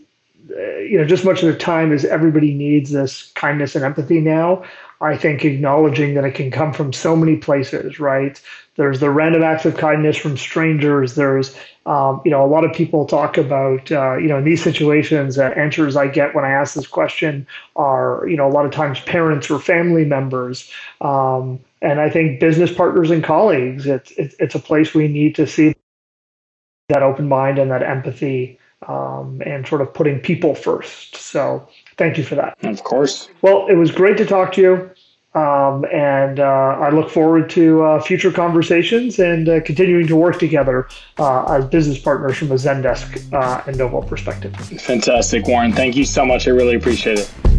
you 0.50 0.98
know, 0.98 1.06
just 1.06 1.26
much 1.26 1.44
of 1.44 1.52
the 1.52 1.58
time 1.58 1.92
as 1.92 2.06
everybody 2.06 2.54
needs 2.54 2.92
this 2.92 3.32
kindness 3.34 3.76
and 3.76 3.86
empathy 3.86 4.20
now. 4.20 4.64
I 5.02 5.18
think 5.18 5.44
acknowledging 5.44 6.14
that 6.14 6.26
it 6.26 6.36
can 6.36 6.52
come 6.52 6.74
from 6.74 6.94
so 6.94 7.16
many 7.16 7.36
places, 7.36 8.00
right? 8.00 8.40
There's 8.76 9.00
the 9.00 9.10
random 9.10 9.42
acts 9.42 9.66
of 9.66 9.76
kindness 9.76 10.16
from 10.16 10.38
strangers. 10.38 11.16
There's, 11.16 11.56
um, 11.88 12.22
you 12.24 12.30
know, 12.30 12.46
a 12.46 12.48
lot 12.48 12.64
of 12.64 12.72
people 12.74 13.06
talk 13.06 13.36
about, 13.38 13.92
uh, 13.92 14.18
you 14.18 14.28
know, 14.28 14.38
in 14.38 14.44
these 14.44 14.64
situations, 14.64 15.40
uh, 15.40 15.46
answers 15.56 15.96
I 15.96 16.08
get 16.08 16.36
when 16.36 16.46
I 16.46 16.52
ask 16.52 16.76
this 16.76 16.86
question 16.86 17.48
are, 17.76 18.26
you 18.28 18.38
know, 18.38 18.48
a 18.48 18.54
lot 18.54 18.66
of 18.66 18.72
times 18.72 19.00
parents 19.02 19.50
or 19.50 19.60
family 19.60 20.06
members. 20.06 20.72
Um, 21.02 21.60
and 21.82 22.00
I 22.00 22.10
think 22.10 22.40
business 22.40 22.72
partners 22.72 23.10
and 23.10 23.24
colleagues, 23.24 23.88
it's, 23.88 24.12
it's, 24.12 24.36
it's 24.38 24.56
a 24.56 24.60
place 24.60 24.94
we 24.94 25.08
need 25.08 25.34
to 25.36 25.48
see 25.48 25.74
that 26.90 27.02
open 27.02 27.28
mind 27.28 27.58
and 27.58 27.72
that 27.72 27.82
empathy 27.82 28.60
um, 28.88 29.42
and 29.46 29.68
sort 29.68 29.82
of 29.82 29.94
putting 29.94 30.20
people 30.20 30.56
first. 30.56 31.16
So 31.16 31.68
thank 31.98 32.18
you 32.18 32.24
for 32.24 32.36
that. 32.36 32.58
Of 32.64 32.84
course. 32.84 33.30
Well, 33.42 33.68
it 33.68 33.76
was 33.76 33.92
great 33.92 34.18
to 34.18 34.26
talk 34.26 34.54
to 34.54 34.62
you. 34.62 34.92
Um, 35.34 35.86
and 35.86 36.42
uh, 36.42 36.44
I 36.44 36.90
look 36.90 37.10
forward 37.10 37.50
to 37.52 37.84
uh, 37.84 38.02
future 38.02 38.32
conversations 38.32 39.18
and 39.18 39.48
uh, 39.48 39.62
continuing 39.62 40.06
to 40.08 40.16
work 40.18 40.40
together 40.40 40.90
uh, 41.20 41.46
as 41.46 41.66
business 41.66 41.98
partners 41.98 42.36
from 42.36 42.52
a 42.52 42.56
Zendesk 42.56 43.32
uh, 43.34 43.64
and 43.66 43.78
Novo 43.78 44.02
perspective. 44.02 44.54
Fantastic, 44.82 45.48
Warren. 45.48 45.72
Thank 45.72 45.96
you 45.96 46.04
so 46.04 46.26
much. 46.26 46.50
I 46.50 46.52
really 46.52 46.76
appreciate 46.76 47.20
it. 47.20 47.51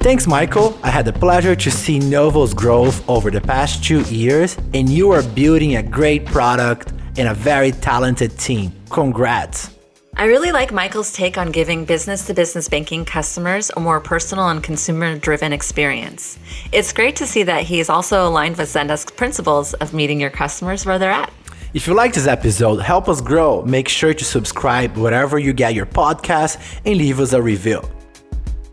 Thanks, 0.00 0.26
Michael. 0.26 0.78
I 0.82 0.88
had 0.88 1.04
the 1.04 1.12
pleasure 1.12 1.54
to 1.54 1.70
see 1.70 1.98
Novo's 1.98 2.54
growth 2.54 3.06
over 3.06 3.30
the 3.30 3.40
past 3.42 3.84
two 3.84 4.00
years, 4.04 4.56
and 4.72 4.88
you 4.88 5.10
are 5.10 5.22
building 5.22 5.76
a 5.76 5.82
great 5.82 6.24
product 6.24 6.94
and 7.18 7.28
a 7.28 7.34
very 7.34 7.70
talented 7.70 8.38
team. 8.38 8.72
Congrats. 8.88 9.76
I 10.16 10.24
really 10.24 10.52
like 10.52 10.72
Michael's 10.72 11.12
take 11.12 11.36
on 11.36 11.52
giving 11.52 11.84
business 11.84 12.26
to 12.26 12.34
business 12.34 12.66
banking 12.66 13.04
customers 13.04 13.70
a 13.76 13.80
more 13.80 14.00
personal 14.00 14.48
and 14.48 14.62
consumer 14.62 15.18
driven 15.18 15.52
experience. 15.52 16.38
It's 16.72 16.94
great 16.94 17.14
to 17.16 17.26
see 17.26 17.42
that 17.42 17.64
he 17.64 17.78
is 17.78 17.90
also 17.90 18.26
aligned 18.26 18.56
with 18.56 18.72
Zendesk's 18.72 19.10
principles 19.12 19.74
of 19.74 19.92
meeting 19.92 20.18
your 20.18 20.30
customers 20.30 20.86
where 20.86 20.98
they're 20.98 21.10
at. 21.10 21.30
If 21.74 21.86
you 21.86 21.92
like 21.92 22.14
this 22.14 22.26
episode, 22.26 22.78
help 22.78 23.06
us 23.06 23.20
grow. 23.20 23.62
Make 23.62 23.88
sure 23.88 24.14
to 24.14 24.24
subscribe 24.24 24.96
wherever 24.96 25.38
you 25.38 25.52
get 25.52 25.74
your 25.74 25.86
podcast 25.86 26.58
and 26.86 26.96
leave 26.96 27.20
us 27.20 27.34
a 27.34 27.42
review. 27.42 27.82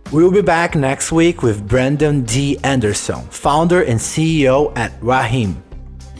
We'll 0.10 0.32
be 0.32 0.42
back 0.42 0.74
next 0.74 1.12
week 1.12 1.44
with 1.44 1.68
Brandon 1.68 2.22
D. 2.24 2.58
Anderson, 2.64 3.28
founder 3.28 3.84
and 3.84 4.00
CEO 4.00 4.72
at 4.78 4.94
Raheem. 5.02 5.62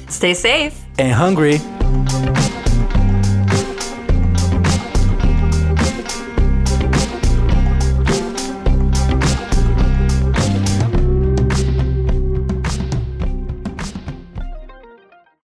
Stay 0.10 0.34
safe 0.34 0.78
and 1.00 1.14
hungry. 1.14 1.60